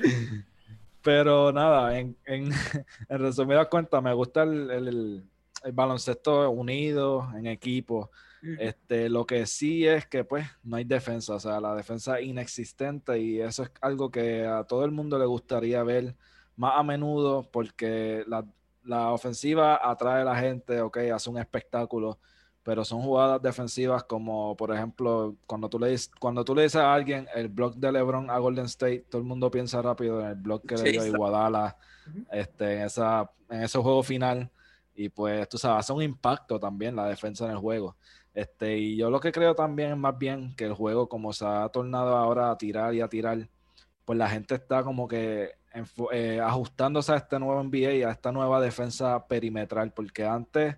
Pero 1.02 1.52
nada, 1.52 1.98
en, 1.98 2.16
en, 2.24 2.50
en 3.08 3.18
resumidas 3.18 3.68
cuentas, 3.68 4.02
me 4.02 4.12
gusta 4.12 4.42
el, 4.42 5.24
baloncesto 5.72 6.50
unido, 6.50 7.28
en 7.36 7.46
equipo. 7.46 8.10
Este, 8.60 9.08
lo 9.08 9.26
que 9.26 9.46
sí 9.46 9.84
es 9.84 10.06
que 10.06 10.22
pues 10.22 10.46
no 10.62 10.76
hay 10.76 10.84
defensa, 10.84 11.34
o 11.34 11.40
sea, 11.40 11.60
la 11.60 11.74
defensa 11.74 12.20
es 12.20 12.26
inexistente 12.26 13.18
y 13.18 13.40
eso 13.40 13.64
es 13.64 13.72
algo 13.80 14.12
que 14.12 14.46
a 14.46 14.62
todo 14.62 14.84
el 14.84 14.92
mundo 14.92 15.18
le 15.18 15.26
gustaría 15.26 15.82
ver 15.82 16.14
más 16.54 16.74
a 16.76 16.84
menudo 16.84 17.48
porque 17.50 18.22
la, 18.28 18.46
la 18.84 19.10
ofensiva 19.10 19.80
atrae 19.82 20.22
a 20.22 20.24
la 20.24 20.38
gente, 20.38 20.80
ok, 20.80 20.98
hace 21.12 21.30
un 21.30 21.38
espectáculo, 21.38 22.20
pero 22.68 22.84
son 22.84 23.00
jugadas 23.00 23.40
defensivas 23.40 24.04
como, 24.04 24.54
por 24.54 24.74
ejemplo, 24.74 25.34
cuando 25.46 25.70
tú 25.70 25.78
le 25.78 25.88
dices, 25.88 26.10
cuando 26.20 26.44
tú 26.44 26.54
le 26.54 26.64
dices 26.64 26.82
a 26.82 26.92
alguien 26.92 27.26
el 27.34 27.48
block 27.48 27.76
de 27.76 27.90
LeBron 27.90 28.28
a 28.30 28.36
Golden 28.36 28.66
State, 28.66 29.06
todo 29.08 29.22
el 29.22 29.26
mundo 29.26 29.50
piensa 29.50 29.80
rápido 29.80 30.20
en 30.20 30.26
el 30.26 30.34
block 30.34 30.66
que 30.66 30.76
le 30.76 30.92
dio 30.92 31.00
a 31.00 31.06
Iguadala 31.08 31.78
este, 32.30 32.74
en, 32.74 32.82
esa, 32.82 33.30
en 33.48 33.62
ese 33.62 33.78
juego 33.78 34.02
final. 34.02 34.50
Y 34.94 35.08
pues, 35.08 35.48
tú 35.48 35.56
sabes, 35.56 35.78
hace 35.78 35.94
un 35.94 36.02
impacto 36.02 36.60
también 36.60 36.94
la 36.94 37.06
defensa 37.06 37.46
en 37.46 37.52
el 37.52 37.56
juego. 37.56 37.96
Este, 38.34 38.76
y 38.76 38.98
yo 38.98 39.08
lo 39.08 39.18
que 39.18 39.32
creo 39.32 39.54
también 39.54 39.92
es 39.92 39.96
más 39.96 40.18
bien 40.18 40.54
que 40.54 40.66
el 40.66 40.74
juego, 40.74 41.08
como 41.08 41.32
se 41.32 41.46
ha 41.46 41.66
tornado 41.70 42.18
ahora 42.18 42.50
a 42.50 42.58
tirar 42.58 42.92
y 42.94 43.00
a 43.00 43.08
tirar, 43.08 43.48
pues 44.04 44.18
la 44.18 44.28
gente 44.28 44.56
está 44.56 44.82
como 44.82 45.08
que 45.08 45.52
eh, 46.12 46.38
ajustándose 46.44 47.12
a 47.12 47.16
este 47.16 47.38
nuevo 47.38 47.64
NBA 47.64 47.92
y 47.92 48.02
a 48.02 48.10
esta 48.10 48.30
nueva 48.30 48.60
defensa 48.60 49.26
perimetral, 49.26 49.94
porque 49.94 50.26
antes 50.26 50.76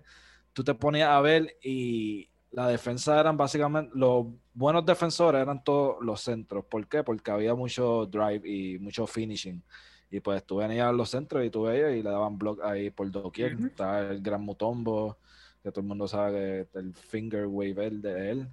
tú 0.53 0.63
te 0.63 0.73
ponías 0.73 1.09
a 1.09 1.21
ver 1.21 1.57
y 1.63 2.29
la 2.51 2.67
defensa 2.67 3.19
eran 3.19 3.37
básicamente, 3.37 3.91
los 3.95 4.27
buenos 4.53 4.85
defensores 4.85 5.41
eran 5.41 5.63
todos 5.63 5.97
los 6.01 6.21
centros. 6.21 6.65
¿Por 6.65 6.87
qué? 6.87 7.03
Porque 7.03 7.31
había 7.31 7.55
mucho 7.55 8.05
drive 8.05 8.47
y 8.47 8.77
mucho 8.79 9.07
finishing. 9.07 9.63
Y 10.09 10.19
pues 10.19 10.43
tú 10.45 10.57
venías 10.57 10.87
a 10.87 10.91
los 10.91 11.09
centros 11.09 11.45
y 11.45 11.49
tú 11.49 11.63
veías 11.63 11.93
y 11.93 12.03
le 12.03 12.09
daban 12.09 12.37
block 12.37 12.61
ahí 12.63 12.89
por 12.89 13.09
doquier. 13.09 13.53
Está 13.53 14.11
el 14.11 14.21
Gran 14.21 14.41
Mutombo, 14.41 15.17
que 15.63 15.71
todo 15.71 15.79
el 15.81 15.87
mundo 15.87 16.07
sabe 16.07 16.67
que 16.71 16.79
el 16.79 16.93
finger 16.93 17.45
wave 17.47 17.89
de 17.91 18.31
él. 18.31 18.49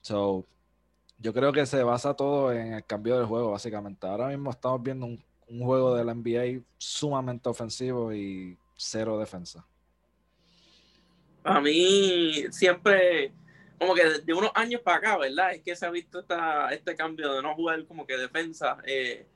So, 0.00 0.46
yo 1.18 1.32
creo 1.32 1.52
que 1.52 1.66
se 1.66 1.82
basa 1.82 2.14
todo 2.14 2.52
en 2.52 2.74
el 2.74 2.84
cambio 2.84 3.16
del 3.16 3.26
juego, 3.26 3.50
básicamente. 3.50 4.06
Ahora 4.06 4.28
mismo 4.28 4.50
estamos 4.50 4.80
viendo 4.80 5.06
un, 5.06 5.22
un 5.48 5.64
juego 5.64 5.96
de 5.96 6.04
la 6.04 6.14
NBA 6.14 6.62
sumamente 6.78 7.48
ofensivo 7.48 8.12
y 8.12 8.56
cero 8.76 9.18
defensa 9.18 9.66
a 11.44 11.60
mí 11.60 12.44
siempre, 12.50 13.32
como 13.78 13.94
que 13.94 14.04
de 14.04 14.34
unos 14.34 14.50
años 14.54 14.80
para 14.82 14.98
acá, 14.98 15.18
¿verdad? 15.18 15.52
Es 15.52 15.62
que 15.62 15.76
se 15.76 15.86
ha 15.86 15.90
visto 15.90 16.20
esta, 16.20 16.68
este 16.70 16.94
cambio 16.94 17.32
de 17.34 17.42
no 17.42 17.54
jugar 17.54 17.84
como 17.86 18.06
que 18.06 18.16
defensa. 18.16 18.78
Eh, 18.84 19.26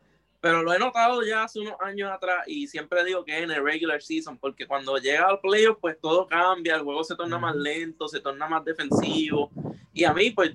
pero 0.40 0.62
lo 0.62 0.72
he 0.72 0.78
notado 0.78 1.22
ya 1.24 1.44
hace 1.44 1.60
unos 1.60 1.74
años 1.80 2.10
atrás 2.10 2.46
y 2.46 2.68
siempre 2.68 3.04
digo 3.04 3.24
que 3.24 3.38
en 3.38 3.50
el 3.50 3.64
regular 3.64 4.00
season, 4.00 4.38
porque 4.38 4.66
cuando 4.66 4.96
llega 4.98 5.26
al 5.26 5.40
playoff, 5.40 5.78
pues 5.80 5.98
todo 6.00 6.26
cambia, 6.26 6.76
el 6.76 6.82
juego 6.82 7.02
se 7.02 7.16
torna 7.16 7.38
más 7.38 7.56
lento, 7.56 8.06
se 8.06 8.20
torna 8.20 8.46
más 8.46 8.64
defensivo. 8.64 9.50
Y 9.92 10.04
a 10.04 10.12
mí, 10.12 10.30
pues, 10.30 10.54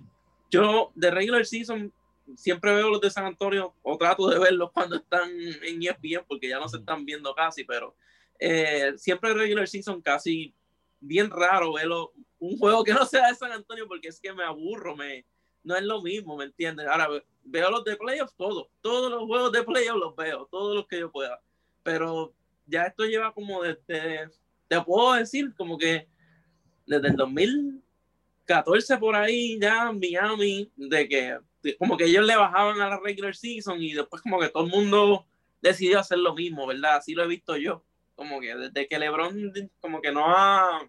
yo 0.49 0.91
de 0.95 1.11
regular 1.11 1.45
season 1.45 1.91
siempre 2.35 2.73
veo 2.73 2.89
los 2.89 3.01
de 3.01 3.09
San 3.09 3.25
Antonio 3.25 3.73
o 3.81 3.97
trato 3.97 4.29
de 4.29 4.39
verlos 4.39 4.71
cuando 4.73 4.95
están 4.97 5.29
en 5.29 5.81
ESPN 5.81 6.25
porque 6.27 6.47
ya 6.47 6.59
no 6.59 6.69
se 6.69 6.77
están 6.77 7.05
viendo 7.05 7.33
casi, 7.33 7.63
pero 7.63 7.95
eh, 8.39 8.93
siempre 8.97 9.33
regular 9.33 9.67
season 9.67 10.01
casi 10.01 10.53
bien 11.01 11.29
raro 11.29 11.73
verlo 11.73 12.13
un 12.39 12.57
juego 12.57 12.83
que 12.83 12.93
no 12.93 13.05
sea 13.05 13.27
de 13.27 13.35
San 13.35 13.51
Antonio 13.51 13.87
porque 13.87 14.07
es 14.07 14.19
que 14.19 14.31
me 14.33 14.43
aburro, 14.43 14.95
me 14.95 15.25
no 15.63 15.75
es 15.75 15.83
lo 15.83 16.01
mismo, 16.01 16.37
¿me 16.37 16.45
entiendes? 16.45 16.87
Ahora 16.87 17.07
veo 17.43 17.69
los 17.69 17.83
de 17.83 17.95
playoffs 17.95 18.33
todos, 18.35 18.67
todos 18.81 19.11
los 19.11 19.25
juegos 19.25 19.51
de 19.51 19.63
playoffs 19.63 19.99
los 19.99 20.15
veo, 20.15 20.47
todos 20.49 20.75
los 20.75 20.87
que 20.87 20.99
yo 20.99 21.11
pueda, 21.11 21.39
pero 21.83 22.33
ya 22.65 22.85
esto 22.85 23.05
lleva 23.05 23.33
como 23.33 23.61
desde, 23.61 24.29
te 24.67 24.81
puedo 24.81 25.13
decir 25.13 25.53
como 25.55 25.77
que 25.77 26.07
desde 26.87 27.09
el 27.09 27.15
2014 27.15 28.97
por 28.97 29.15
ahí 29.15 29.59
ya 29.59 29.91
Miami, 29.91 30.71
de 30.75 31.07
que 31.07 31.37
como 31.77 31.95
que 31.95 32.05
ellos 32.05 32.25
le 32.25 32.35
bajaban 32.35 32.81
a 32.81 32.89
la 32.89 32.99
regular 32.99 33.35
season 33.35 33.81
y 33.81 33.93
después 33.93 34.21
como 34.21 34.39
que 34.39 34.49
todo 34.49 34.65
el 34.65 34.71
mundo 34.71 35.27
decidió 35.61 35.99
hacer 35.99 36.17
lo 36.17 36.33
mismo, 36.33 36.65
¿verdad? 36.65 36.95
Así 36.95 37.13
lo 37.13 37.23
he 37.23 37.27
visto 37.27 37.55
yo. 37.55 37.83
Como 38.15 38.39
que 38.39 38.55
desde 38.55 38.87
que 38.87 38.99
LeBron 38.99 39.51
como 39.79 40.01
que 40.01 40.11
no 40.11 40.25
ha 40.25 40.87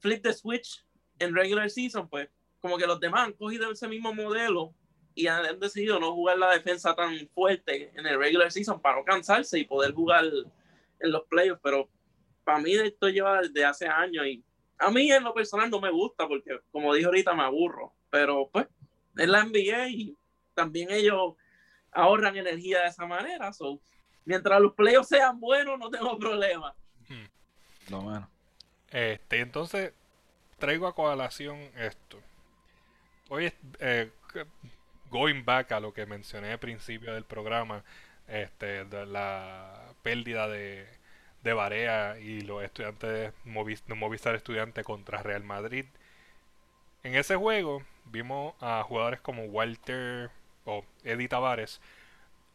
flip 0.00 0.22
the 0.22 0.32
switch 0.32 0.84
en 1.18 1.34
regular 1.34 1.70
season, 1.70 2.08
pues 2.08 2.28
como 2.60 2.76
que 2.76 2.86
los 2.86 3.00
demás 3.00 3.26
han 3.26 3.32
cogido 3.32 3.70
ese 3.70 3.88
mismo 3.88 4.14
modelo 4.14 4.74
y 5.14 5.26
han 5.28 5.58
decidido 5.60 6.00
no 6.00 6.12
jugar 6.12 6.38
la 6.38 6.52
defensa 6.52 6.94
tan 6.94 7.16
fuerte 7.28 7.92
en 7.94 8.06
el 8.06 8.18
regular 8.18 8.50
season 8.50 8.80
para 8.80 8.96
no 8.96 9.04
cansarse 9.04 9.58
y 9.58 9.64
poder 9.64 9.92
jugar 9.92 10.24
en 11.00 11.12
los 11.12 11.24
playoffs, 11.24 11.60
pero 11.62 11.88
para 12.42 12.58
mí 12.58 12.74
esto 12.74 13.08
lleva 13.08 13.40
desde 13.40 13.64
hace 13.64 13.86
años 13.86 14.26
y 14.26 14.44
a 14.78 14.90
mí 14.90 15.10
en 15.10 15.24
lo 15.24 15.32
personal 15.32 15.70
no 15.70 15.80
me 15.80 15.90
gusta 15.90 16.26
porque 16.26 16.58
como 16.70 16.92
dije 16.94 17.06
ahorita 17.06 17.34
me 17.34 17.44
aburro, 17.44 17.94
pero 18.10 18.50
pues 18.52 18.66
es 19.16 19.28
la 19.28 19.44
NBA 19.44 19.88
y 19.88 20.16
también 20.54 20.90
ellos 20.90 21.34
ahorran 21.92 22.36
energía 22.36 22.80
de 22.80 22.88
esa 22.88 23.06
manera. 23.06 23.52
So, 23.52 23.80
mientras 24.24 24.60
los 24.60 24.72
playoffs 24.74 25.08
sean 25.08 25.38
buenos, 25.40 25.78
no 25.78 25.90
tengo 25.90 26.18
problema. 26.18 26.74
Hmm. 27.08 27.90
No, 27.90 28.00
bueno. 28.02 28.28
Este, 28.90 29.40
entonces, 29.40 29.92
traigo 30.58 30.86
a 30.86 30.94
coalación 30.94 31.58
esto. 31.76 32.20
Hoy, 33.28 33.52
eh, 33.80 34.10
going 35.10 35.44
back 35.44 35.72
a 35.72 35.80
lo 35.80 35.92
que 35.92 36.06
mencioné 36.06 36.52
al 36.52 36.58
principio 36.58 37.14
del 37.14 37.24
programa, 37.24 37.84
este, 38.28 38.84
de 38.84 39.06
la 39.06 39.92
pérdida 40.02 40.48
de, 40.48 40.86
de 41.42 41.52
Barea 41.52 42.18
y 42.18 42.40
los 42.40 42.62
estudiantes, 42.62 43.32
Movistar 43.44 44.34
Estudiante 44.34 44.82
contra 44.82 45.22
Real 45.22 45.44
Madrid. 45.44 45.84
En 47.02 47.14
ese 47.14 47.36
juego, 47.36 47.82
vimos 48.06 48.54
a 48.60 48.82
jugadores 48.82 49.20
como 49.20 49.44
Walter 49.44 50.30
o 50.64 50.84
Eddie 51.04 51.28
Tavares, 51.28 51.80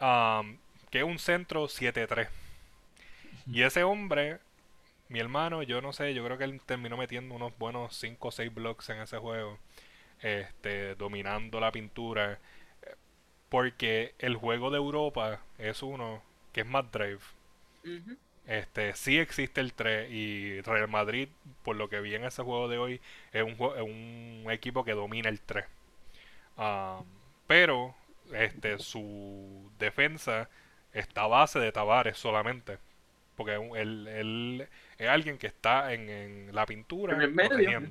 um, 0.02 0.58
que 0.92 1.00
es 1.00 1.04
un 1.04 1.20
centro 1.20 1.68
7-3. 1.68 2.30
Y 3.52 3.64
ese 3.64 3.84
hombre, 3.84 4.40
mi 5.10 5.20
hermano, 5.20 5.64
yo 5.64 5.82
no 5.82 5.94
sé, 5.94 6.14
yo 6.14 6.26
creo 6.26 6.38
que 6.38 6.46
él 6.46 6.62
terminó 6.66 6.98
metiendo 6.98 7.36
unos 7.36 7.58
buenos 7.60 7.96
5 7.98 8.30
o 8.30 8.32
6 8.32 8.54
blocks 8.54 8.90
en 8.90 9.02
ese 9.02 9.18
juego, 9.20 9.60
este, 10.22 10.96
dominando 10.96 11.60
la 11.60 11.72
pintura, 11.72 12.40
porque 13.50 14.14
el 14.20 14.36
juego 14.36 14.70
de 14.72 14.78
Europa 14.78 15.42
es 15.58 15.82
uno 15.84 16.22
que 16.54 16.62
es 16.62 16.68
más 16.68 16.92
drive. 16.92 17.20
Este, 18.48 18.94
sí 18.96 19.20
existe 19.20 19.62
el 19.62 19.74
3 19.74 20.10
y 20.12 20.62
Real 20.62 20.88
Madrid, 20.88 21.30
por 21.64 21.76
lo 21.76 21.88
que 21.90 22.02
vi 22.02 22.16
en 22.16 22.24
ese 22.26 22.42
juego 22.42 22.68
de 22.68 22.80
hoy, 22.80 23.02
es 23.32 23.44
un, 23.44 23.56
un 23.62 24.52
equipo 24.52 24.84
que 24.84 24.94
domina 24.94 25.30
el 25.30 25.40
3. 25.40 25.66
Ah, 26.58 27.04
pero 27.48 27.96
este, 28.34 28.80
su 28.80 29.72
defensa 29.80 30.50
está 30.94 31.24
a 31.24 31.28
base 31.28 31.60
de 31.60 31.72
Tavares 31.72 32.18
solamente. 32.18 32.78
Porque 33.36 33.56
él, 33.56 34.68
es 34.98 35.08
alguien 35.08 35.38
que 35.38 35.48
está 35.48 35.94
en, 35.94 36.54
la 36.54 36.66
pintura. 36.66 37.16
En 37.16 37.22
el 37.22 37.32
medio. 37.32 37.82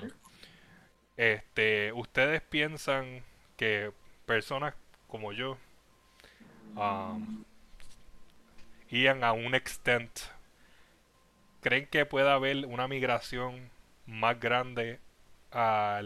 Este, 1.16 1.92
¿Ustedes 1.92 2.42
piensan 2.42 3.22
que 3.56 3.92
personas 4.26 4.74
como 5.08 5.32
yo 5.32 5.58
um, 6.76 7.44
iban 8.90 9.24
a 9.24 9.32
un 9.32 9.54
extent 9.54 10.20
¿Creen 11.60 11.86
que 11.86 12.06
pueda 12.06 12.34
haber 12.34 12.66
una 12.66 12.86
migración 12.86 13.70
más 14.06 14.38
grande 14.38 15.00
a, 15.50 16.00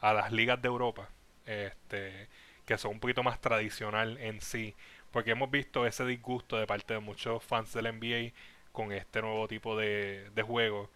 a 0.00 0.12
las 0.12 0.32
ligas 0.32 0.60
de 0.60 0.68
Europa? 0.68 1.08
Este, 1.46 2.28
que 2.66 2.76
son 2.76 2.92
un 2.92 3.00
poquito 3.00 3.22
más 3.22 3.40
tradicional 3.40 4.18
en 4.18 4.40
sí. 4.42 4.74
Porque 5.12 5.32
hemos 5.32 5.50
visto 5.50 5.86
ese 5.86 6.04
disgusto 6.06 6.56
de 6.56 6.66
parte 6.66 6.94
de 6.94 7.00
muchos 7.00 7.42
fans 7.44 7.72
del 7.72 7.92
NBA 7.92 8.32
con 8.72 8.92
este 8.92 9.22
nuevo 9.22 9.46
tipo 9.48 9.76
de, 9.76 10.30
de 10.34 10.42
juego. 10.42 10.90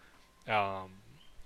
Um, 0.47 0.91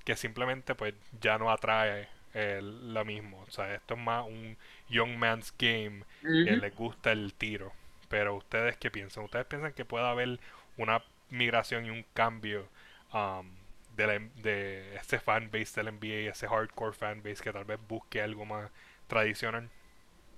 que 0.04 0.16
simplemente 0.16 0.76
pues 0.76 0.94
ya 1.20 1.38
no 1.38 1.52
atrae 1.52 2.08
lo 2.34 3.06
mismo. 3.06 3.44
O 3.48 3.52
sea, 3.52 3.74
esto 3.74 3.96
es 3.96 4.00
más 4.00 4.26
un 4.26 4.58
young 4.90 5.18
man's 5.18 5.54
game 5.58 6.04
que 6.22 6.56
les 6.56 6.76
gusta 6.76 7.12
el 7.12 7.34
tiro. 7.34 7.74
Pero 8.10 8.36
ustedes 8.36 8.78
qué 8.78 8.92
piensan? 8.92 9.24
¿Ustedes 9.26 9.46
piensan 9.46 9.74
que 9.74 9.86
pueda 9.86 10.12
haber 10.12 10.40
una 10.78 11.04
migración 11.30 11.86
y 11.86 11.90
un 11.90 12.06
cambio 12.14 12.68
um, 13.14 13.50
de, 13.96 14.08
la, 14.08 14.20
de 14.42 14.96
ese 14.96 15.20
fanbase 15.20 15.82
del 15.82 15.94
NBA, 15.96 16.32
ese 16.32 16.48
hardcore 16.48 16.94
fanbase 16.94 17.44
que 17.44 17.54
tal 17.54 17.66
vez 17.66 17.80
busque 17.88 18.22
algo 18.22 18.46
más 18.46 18.72
tradicional? 19.08 19.70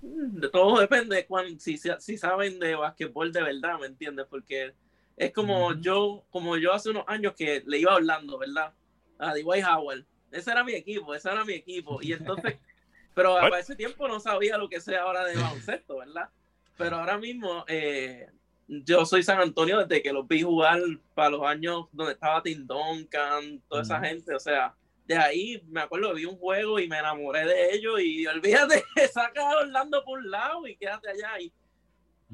De 0.06 0.48
todo 0.50 0.80
depende 0.80 1.16
de 1.16 1.26
cuán, 1.26 1.58
si, 1.58 1.78
si 1.78 2.18
saben 2.18 2.58
de 2.58 2.74
basquetbol 2.74 3.32
de 3.32 3.42
verdad, 3.42 3.78
¿me 3.80 3.86
entiendes? 3.86 4.26
Porque 4.28 4.74
es 5.16 5.32
como 5.32 5.72
yo, 5.74 6.24
como 6.30 6.56
yo 6.58 6.74
hace 6.74 6.90
unos 6.90 7.04
años 7.06 7.34
que 7.34 7.62
le 7.66 7.78
iba 7.78 7.94
hablando, 7.94 8.36
¿verdad? 8.38 8.74
A 9.18 9.34
Dwight 9.34 9.64
Howard. 9.64 10.04
Ese 10.30 10.50
era 10.50 10.62
mi 10.62 10.74
equipo, 10.74 11.14
ese 11.14 11.30
era 11.30 11.44
mi 11.44 11.54
equipo. 11.54 12.00
Y 12.02 12.12
entonces, 12.12 12.56
pero 13.14 13.36
a 13.38 13.58
ese 13.58 13.76
tiempo 13.76 14.06
no 14.08 14.20
sabía 14.20 14.58
lo 14.58 14.68
que 14.68 14.80
sea 14.80 15.02
ahora 15.02 15.24
de 15.24 15.36
baloncesto, 15.36 15.98
¿verdad? 15.98 16.28
Pero 16.76 16.96
ahora 16.96 17.16
mismo, 17.16 17.64
eh, 17.68 18.28
yo 18.66 19.06
soy 19.06 19.22
San 19.22 19.40
Antonio 19.40 19.78
desde 19.78 20.02
que 20.02 20.12
los 20.12 20.28
vi 20.28 20.42
jugar 20.42 20.80
para 21.14 21.30
los 21.30 21.42
años 21.44 21.86
donde 21.92 22.12
estaba 22.12 22.42
Tim 22.42 22.66
Duncan, 22.66 23.62
toda 23.68 23.82
esa 23.82 24.00
gente, 24.00 24.34
o 24.34 24.40
sea, 24.40 24.74
de 25.06 25.16
ahí 25.16 25.62
me 25.68 25.80
acuerdo, 25.80 26.14
vi 26.14 26.24
un 26.24 26.36
juego 26.36 26.78
y 26.78 26.88
me 26.88 26.98
enamoré 26.98 27.44
de 27.44 27.74
ellos 27.74 28.00
y 28.00 28.26
olvídate, 28.26 28.84
saca 29.12 29.50
a 29.50 29.58
Orlando 29.58 30.04
por 30.04 30.18
un 30.18 30.30
lado 30.30 30.66
y 30.66 30.76
quédate 30.76 31.10
allá. 31.10 31.40
Y 31.40 31.52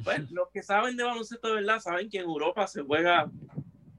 pues 0.02 0.30
los 0.30 0.48
que 0.50 0.62
saben 0.62 0.96
de 0.96 1.04
baloncesto 1.04 1.48
de 1.48 1.54
verdad 1.54 1.80
saben 1.80 2.08
que 2.08 2.18
en 2.18 2.24
Europa 2.24 2.66
se 2.66 2.82
juega 2.82 3.30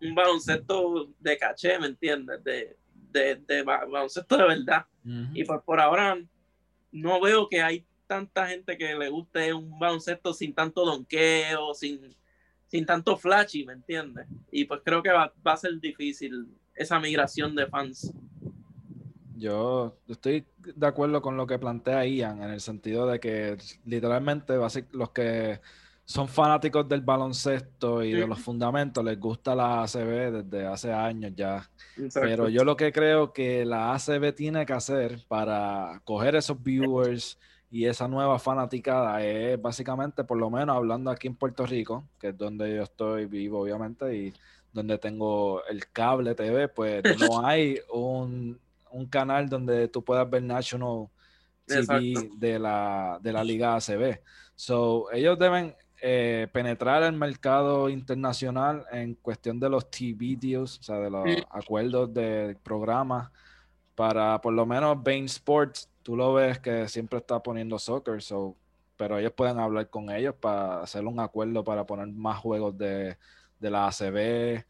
un 0.02 0.16
baloncesto 0.16 1.10
de 1.20 1.38
caché, 1.38 1.78
¿me 1.80 1.88
entiendes? 1.88 2.44
De, 2.44 2.78
de, 3.12 3.36
de 3.36 3.64
baloncesto 3.64 4.38
de 4.38 4.44
verdad. 4.44 4.86
Y 5.34 5.44
pues 5.44 5.62
por 5.64 5.80
ahora 5.80 6.18
no 6.92 7.22
veo 7.22 7.48
que 7.50 7.62
hay 7.62 7.86
tanta 8.08 8.48
gente 8.48 8.78
que 8.78 8.96
le 8.96 9.10
guste 9.10 9.54
un 9.54 9.78
baloncesto 9.80 10.34
sin 10.34 10.54
tanto 10.54 10.86
donqueo, 10.86 11.74
sin 11.74 12.16
sin 12.72 12.86
tanto 12.86 13.18
flashy, 13.18 13.66
¿me 13.66 13.74
entiendes? 13.74 14.26
Y 14.50 14.64
pues 14.64 14.80
creo 14.86 15.04
que 15.04 15.12
va, 15.12 15.34
a 15.44 15.58
ser 15.58 15.78
difícil 15.82 16.48
esa 16.74 17.02
migración 17.02 17.54
de 17.54 17.68
fans. 17.68 18.14
Yo 19.42 19.98
estoy 20.08 20.46
de 20.60 20.86
acuerdo 20.86 21.20
con 21.20 21.36
lo 21.36 21.48
que 21.48 21.58
plantea 21.58 22.06
Ian, 22.06 22.44
en 22.44 22.52
el 22.52 22.62
sentido 22.62 23.08
de 23.08 23.20
que 23.20 23.58
literalmente 23.86 24.56
va 24.56 24.68
a 24.68 24.70
ser 24.70 24.86
los 24.92 25.10
que 25.10 25.60
son 26.06 26.28
fanáticos 26.28 26.88
del 26.88 27.02
baloncesto 27.02 28.04
y 28.04 28.12
de 28.12 28.28
los 28.28 28.40
fundamentos, 28.40 29.04
les 29.04 29.20
gusta 29.20 29.56
la 29.56 29.82
ACB 29.82 30.44
desde 30.44 30.68
hace 30.68 30.94
años 30.94 31.32
ya. 31.36 31.68
Pero 32.14 32.50
yo 32.50 32.64
lo 32.64 32.76
que 32.76 32.92
creo 32.92 33.34
que 33.34 33.66
la 33.66 33.96
ACB 33.96 34.36
tiene 34.36 34.64
que 34.64 34.74
hacer 34.74 35.26
para 35.28 36.02
coger 36.06 36.36
esos 36.36 36.62
viewers 36.62 37.40
y 37.72 37.86
esa 37.86 38.08
nueva 38.08 38.38
fanaticada 38.38 39.24
es 39.24 39.60
básicamente, 39.60 40.24
por 40.24 40.38
lo 40.38 40.52
menos 40.52 40.76
hablando 40.76 41.10
aquí 41.10 41.28
en 41.28 41.36
Puerto 41.36 41.66
Rico, 41.66 42.04
que 42.20 42.28
es 42.28 42.38
donde 42.38 42.76
yo 42.76 42.84
estoy 42.84 43.26
vivo, 43.26 43.62
obviamente, 43.62 44.16
y 44.16 44.34
donde 44.72 45.00
tengo 45.00 45.66
el 45.66 45.90
cable 45.92 46.36
TV, 46.36 46.68
pues 46.68 47.02
no 47.20 47.44
hay 47.46 47.80
un, 47.92 48.60
canal 49.08 49.50
donde 49.50 49.88
tú 49.88 50.04
puedas 50.04 50.30
ver 50.30 50.44
National 50.44 51.08
TV 51.66 52.30
de 52.36 52.60
la, 52.60 53.20
de 53.22 53.34
la 53.34 53.44
Liga 53.44 53.76
ACB. 53.76 54.20
So, 54.56 55.12
ellos 55.12 55.40
deben 55.40 55.76
eh, 56.02 56.48
penetrar 56.52 57.04
el 57.04 57.14
mercado 57.14 57.90
internacional 57.90 58.86
en 58.92 59.16
cuestión 59.16 59.60
de 59.60 59.70
los 59.70 59.90
TV 59.90 60.38
deals, 60.40 60.80
o 60.80 60.84
sea, 60.84 60.98
de 60.98 61.10
los 61.10 61.26
acuerdos 61.50 62.14
de 62.14 62.58
programas, 62.64 63.30
para 63.96 64.40
por 64.42 64.54
lo 64.54 64.66
menos 64.66 65.02
Bain 65.02 65.26
Sports 65.26 65.90
tú 66.04 66.16
lo 66.16 66.34
ves 66.34 66.60
que 66.60 66.88
siempre 66.88 67.20
está 67.20 67.42
poniendo 67.42 67.78
soccer, 67.78 68.22
so, 68.22 68.56
pero 68.98 69.18
ellos 69.18 69.34
pueden 69.34 69.60
hablar 69.60 69.90
con 69.90 70.10
ellos 70.10 70.36
para 70.36 70.82
hacer 70.82 71.06
un 71.06 71.20
acuerdo 71.20 71.64
para 71.64 71.86
poner 71.86 72.08
más 72.08 72.40
juegos 72.40 72.78
de, 72.78 73.18
la 73.60 73.88
ACB. 73.88 74.66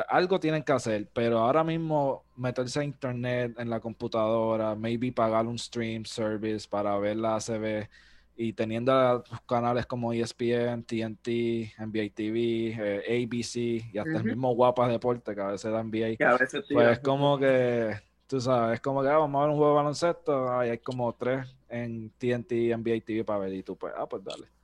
Algo 0.00 0.40
tienen 0.40 0.62
que 0.62 0.72
hacer, 0.72 1.08
pero 1.12 1.38
ahora 1.38 1.64
mismo 1.64 2.24
meterse 2.36 2.80
a 2.80 2.84
internet 2.84 3.54
en 3.58 3.70
la 3.70 3.80
computadora, 3.80 4.74
maybe 4.74 5.12
pagar 5.12 5.46
un 5.46 5.58
stream 5.58 6.04
service 6.04 6.68
para 6.68 6.96
ver 6.98 7.16
la 7.16 7.36
ACB 7.36 7.88
y 8.36 8.52
teniendo 8.52 9.24
canales 9.48 9.86
como 9.86 10.12
ESPN, 10.12 10.82
TNT, 10.84 11.74
NBA 11.78 12.14
TV, 12.14 12.76
eh, 12.78 13.24
ABC 13.24 13.56
y 13.92 13.98
hasta 13.98 14.18
el 14.18 14.24
mismo 14.24 14.54
Guapas 14.54 14.90
Deporte 14.90 15.34
que 15.34 15.40
a 15.40 15.48
veces 15.48 15.72
da 15.72 15.82
NBA, 15.82 16.16
pues 16.70 16.88
es 16.88 16.98
como 17.00 17.38
que, 17.38 17.98
tú 18.26 18.40
sabes, 18.40 18.74
es 18.74 18.80
como 18.80 19.02
que 19.02 19.08
ah, 19.08 19.18
vamos 19.18 19.40
a 19.40 19.44
ver 19.44 19.50
un 19.50 19.56
juego 19.56 19.72
de 19.72 19.76
baloncesto, 19.76 20.58
hay 20.58 20.78
como 20.78 21.14
tres 21.14 21.46
en 21.68 22.10
TNT, 22.10 22.76
NBA 22.76 23.04
TV 23.04 23.24
para 23.24 23.40
ver 23.40 23.54
y 23.54 23.62
tú 23.62 23.76
pues, 23.76 23.94
ah, 23.96 24.06
pues 24.06 24.22
dale. 24.22 24.55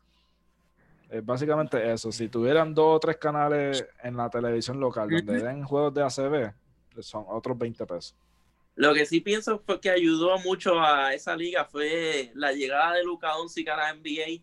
Es 1.12 1.22
básicamente 1.22 1.92
eso. 1.92 2.10
Si 2.10 2.30
tuvieran 2.30 2.74
dos 2.74 2.96
o 2.96 2.98
tres 2.98 3.18
canales 3.18 3.86
en 4.02 4.16
la 4.16 4.30
televisión 4.30 4.80
local 4.80 5.10
donde 5.10 5.42
den 5.42 5.62
juegos 5.62 5.92
de 5.92 6.02
ACB, 6.02 6.54
son 7.02 7.26
otros 7.28 7.58
20 7.58 7.84
pesos. 7.84 8.16
Lo 8.76 8.94
que 8.94 9.04
sí 9.04 9.20
pienso 9.20 9.58
fue 9.58 9.78
que 9.78 9.90
ayudó 9.90 10.38
mucho 10.38 10.80
a 10.80 11.12
esa 11.12 11.36
liga 11.36 11.66
fue 11.66 12.30
la 12.34 12.52
llegada 12.52 12.94
de 12.94 13.04
Luca 13.04 13.28
Doncic 13.32 13.68
a 13.68 13.76
la 13.76 13.94
NBA 13.94 14.42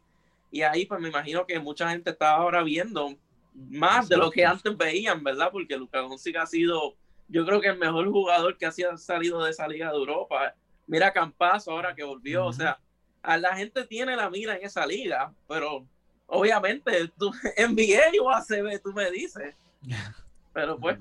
y 0.52 0.62
ahí 0.62 0.86
pues 0.86 1.02
me 1.02 1.10
imagino 1.10 1.48
que 1.48 1.60
mucha 1.60 1.90
gente 1.90 2.12
estaba 2.12 2.38
ahora 2.38 2.62
viendo 2.62 3.16
más 3.56 4.08
de 4.08 4.18
lo 4.18 4.30
que 4.30 4.46
antes 4.46 4.78
veían, 4.78 5.24
¿verdad? 5.24 5.50
Porque 5.52 5.76
Luca 5.76 6.02
Doncic 6.02 6.36
ha 6.36 6.46
sido, 6.46 6.94
yo 7.30 7.48
creo 7.48 7.60
que 7.62 7.70
el 7.70 7.80
mejor 7.80 8.08
jugador 8.12 8.60
que 8.60 8.68
ha 8.68 8.98
salido 8.98 9.44
de 9.44 9.50
esa 9.50 9.68
liga 9.68 9.90
de 9.90 9.98
Europa. 9.98 10.54
Mira 10.86 11.12
Campazo 11.14 11.72
ahora 11.72 11.96
que 11.96 12.04
volvió, 12.04 12.46
o 12.46 12.54
sea, 12.54 12.80
a 13.24 13.38
la 13.38 13.56
gente 13.56 13.86
tiene 13.86 14.16
la 14.16 14.30
mira 14.30 14.56
en 14.56 14.64
esa 14.64 14.86
liga, 14.86 15.34
pero 15.48 15.88
obviamente 16.30 17.10
tú 17.18 17.32
NBA 17.58 18.22
o 18.22 18.30
ACB 18.32 18.82
tú 18.82 18.94
me 18.94 19.12
dices. 19.12 19.56
Pero 20.54 20.78
pues, 20.78 20.98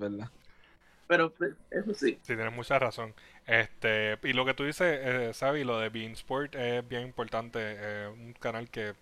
pero 1.09 1.33
pues, 1.33 1.55
eso 1.71 1.95
sí. 1.95 2.19
Sí, 2.23 2.37
tienes 2.37 2.53
mucha 2.53 2.79
razón. 2.79 3.14
Este, 3.47 4.19
y 4.23 4.35
lo 4.35 4.45
que 4.45 4.53
tú 4.53 4.64
dices, 4.64 5.01
eh, 5.03 5.31
Sabi, 5.33 5.64
lo 5.64 5.79
de 5.81 5.88
Bean 5.88 6.12
Sport 6.12 6.55
es 6.55 6.87
bien 6.87 7.03
importante. 7.03 7.59
Eh, 7.62 8.09
un 8.09 8.35
canal 8.35 8.69
que 8.69 8.93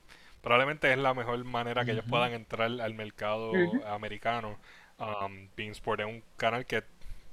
probablemente 0.41 0.91
es 0.93 0.99
la 0.99 1.15
mejor 1.15 1.43
manera 1.45 1.85
que 1.85 1.91
ellos 1.91 2.05
puedan 2.09 2.33
entrar 2.33 2.71
al 2.81 2.95
mercado 2.95 3.53
americano. 3.89 4.57
Um, 4.99 5.49
Bean 5.57 5.73
Sport 5.73 6.01
es 6.01 6.07
un 6.07 6.23
canal 6.37 6.65
que 6.65 6.85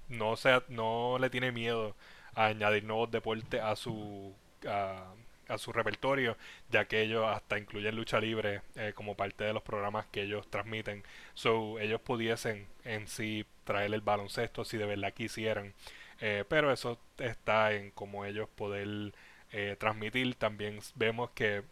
no, 0.09 0.35
sea, 0.35 0.63
no 0.67 1.17
le 1.19 1.29
tiene 1.29 1.51
miedo 1.51 1.95
a 2.33 2.47
añadir 2.47 2.83
nuevos 2.83 3.11
deportes 3.11 3.61
a 3.61 3.75
su 3.75 4.33
a 4.67 5.13
su 5.57 5.71
repertorio, 5.71 6.37
ya 6.69 6.85
que 6.85 7.01
ellos 7.01 7.25
hasta 7.27 7.57
incluyen 7.57 7.95
lucha 7.95 8.19
libre 8.19 8.61
eh, 8.75 8.93
como 8.95 9.15
parte 9.15 9.43
de 9.43 9.53
los 9.53 9.63
programas 9.63 10.05
que 10.07 10.23
ellos 10.23 10.49
transmiten. 10.49 11.03
So, 11.33 11.79
ellos 11.79 12.01
pudiesen 12.01 12.67
en 12.83 13.07
sí 13.07 13.45
traer 13.63 13.93
el 13.93 14.01
baloncesto 14.01 14.65
si 14.65 14.77
de 14.77 14.85
verdad 14.85 15.13
quisieran. 15.13 15.73
Eh, 16.21 16.45
pero 16.47 16.71
eso 16.71 16.99
está 17.17 17.73
en 17.73 17.91
cómo 17.91 18.25
ellos 18.25 18.47
poder 18.55 19.13
eh, 19.51 19.75
transmitir. 19.79 20.35
También 20.35 20.79
vemos 20.95 21.31
que 21.31 21.63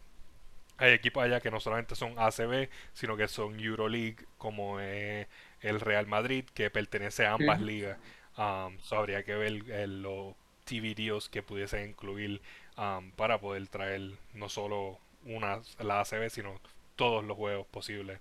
hay 0.78 0.92
equipos 0.92 1.22
allá 1.22 1.40
que 1.40 1.50
no 1.50 1.60
solamente 1.60 1.94
son 1.94 2.18
ACB, 2.18 2.68
sino 2.92 3.16
que 3.16 3.28
son 3.28 3.60
Euroleague, 3.60 4.16
como 4.38 4.80
el 4.80 5.80
Real 5.80 6.06
Madrid, 6.06 6.44
que 6.54 6.70
pertenece 6.70 7.24
a 7.24 7.34
ambas 7.34 7.60
ligas. 7.60 7.98
Um, 8.36 8.78
so 8.80 8.96
habría 8.96 9.24
que 9.24 9.34
ver 9.34 9.88
los 9.88 10.34
TV 10.64 10.94
deals 10.94 11.28
que 11.28 11.42
pudiesen 11.42 11.90
incluir 11.90 12.40
Um, 12.76 13.10
para 13.12 13.38
poder 13.38 13.68
traer 13.68 14.00
no 14.32 14.48
solo 14.48 14.98
una, 15.26 15.60
la 15.78 16.00
ACB, 16.00 16.30
sino 16.30 16.58
todos 16.96 17.22
los 17.22 17.36
juegos 17.36 17.66
posibles 17.66 18.18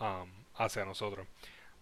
um, 0.00 0.28
hacia 0.56 0.84
nosotros. 0.84 1.26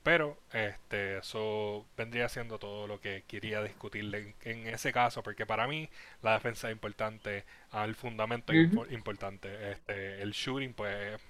Pero 0.02 0.38
este, 0.52 1.18
eso 1.18 1.86
vendría 1.96 2.28
siendo 2.28 2.58
todo 2.58 2.86
lo 2.86 3.00
que 3.00 3.24
quería 3.26 3.62
discutir 3.62 4.34
en, 4.42 4.66
ese 4.68 4.92
caso, 4.92 5.22
porque 5.22 5.46
para 5.46 5.66
mí 5.66 5.88
la 6.22 6.34
defensa 6.34 6.68
es 6.68 6.72
importante, 6.72 7.44
el 7.72 7.94
fundamento 7.94 8.52
es 8.52 8.70
importante, 8.92 9.72
este, 9.72 10.22
el 10.22 10.32
shooting 10.32 10.74
pues 10.74 11.20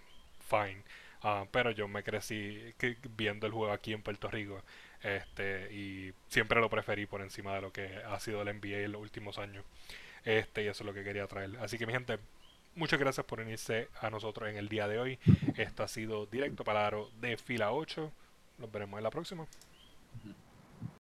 fine, 0.49 0.83
uh, 1.25 1.47
pero 1.51 1.71
yo 1.73 1.89
me 1.89 2.03
crecí 2.03 2.75
viendo 3.17 3.47
el 3.47 3.53
juego 3.53 3.73
aquí 3.73 3.93
en 3.93 4.03
Puerto 4.03 4.29
Rico 4.29 4.63
este, 5.03 5.73
y 5.73 6.13
siempre 6.29 6.61
lo 6.61 6.71
preferí 6.71 7.07
por 7.07 7.23
encima 7.23 7.55
de 7.55 7.61
lo 7.63 7.73
que 7.73 8.03
ha 8.07 8.19
sido 8.21 8.43
el 8.43 8.57
NBA 8.57 8.81
en 8.81 8.93
los 8.93 9.01
últimos 9.03 9.39
años. 9.39 9.65
Este, 10.25 10.65
y 10.65 10.67
eso 10.67 10.83
es 10.83 10.87
lo 10.87 10.95
que 10.95 11.05
quería 11.05 11.27
traer. 11.27 11.57
Así 11.61 11.79
que 11.79 11.87
mi 11.87 11.93
gente, 11.93 12.19
muchas 12.75 12.99
gracias 12.99 13.25
por 13.27 13.41
unirse 13.41 13.89
a 14.01 14.11
nosotros 14.11 14.49
en 14.49 14.57
el 14.57 14.69
día 14.69 14.89
de 14.89 14.99
hoy. 14.99 15.19
Esto 15.57 15.83
ha 15.83 15.89
sido 15.89 16.27
directo 16.27 16.65
para 16.65 16.91
de 17.21 17.37
fila 17.37 17.73
8. 17.73 18.13
Nos 18.59 18.73
veremos 18.73 18.99
en 18.99 19.05
la 19.05 19.11
próxima. 19.11 19.47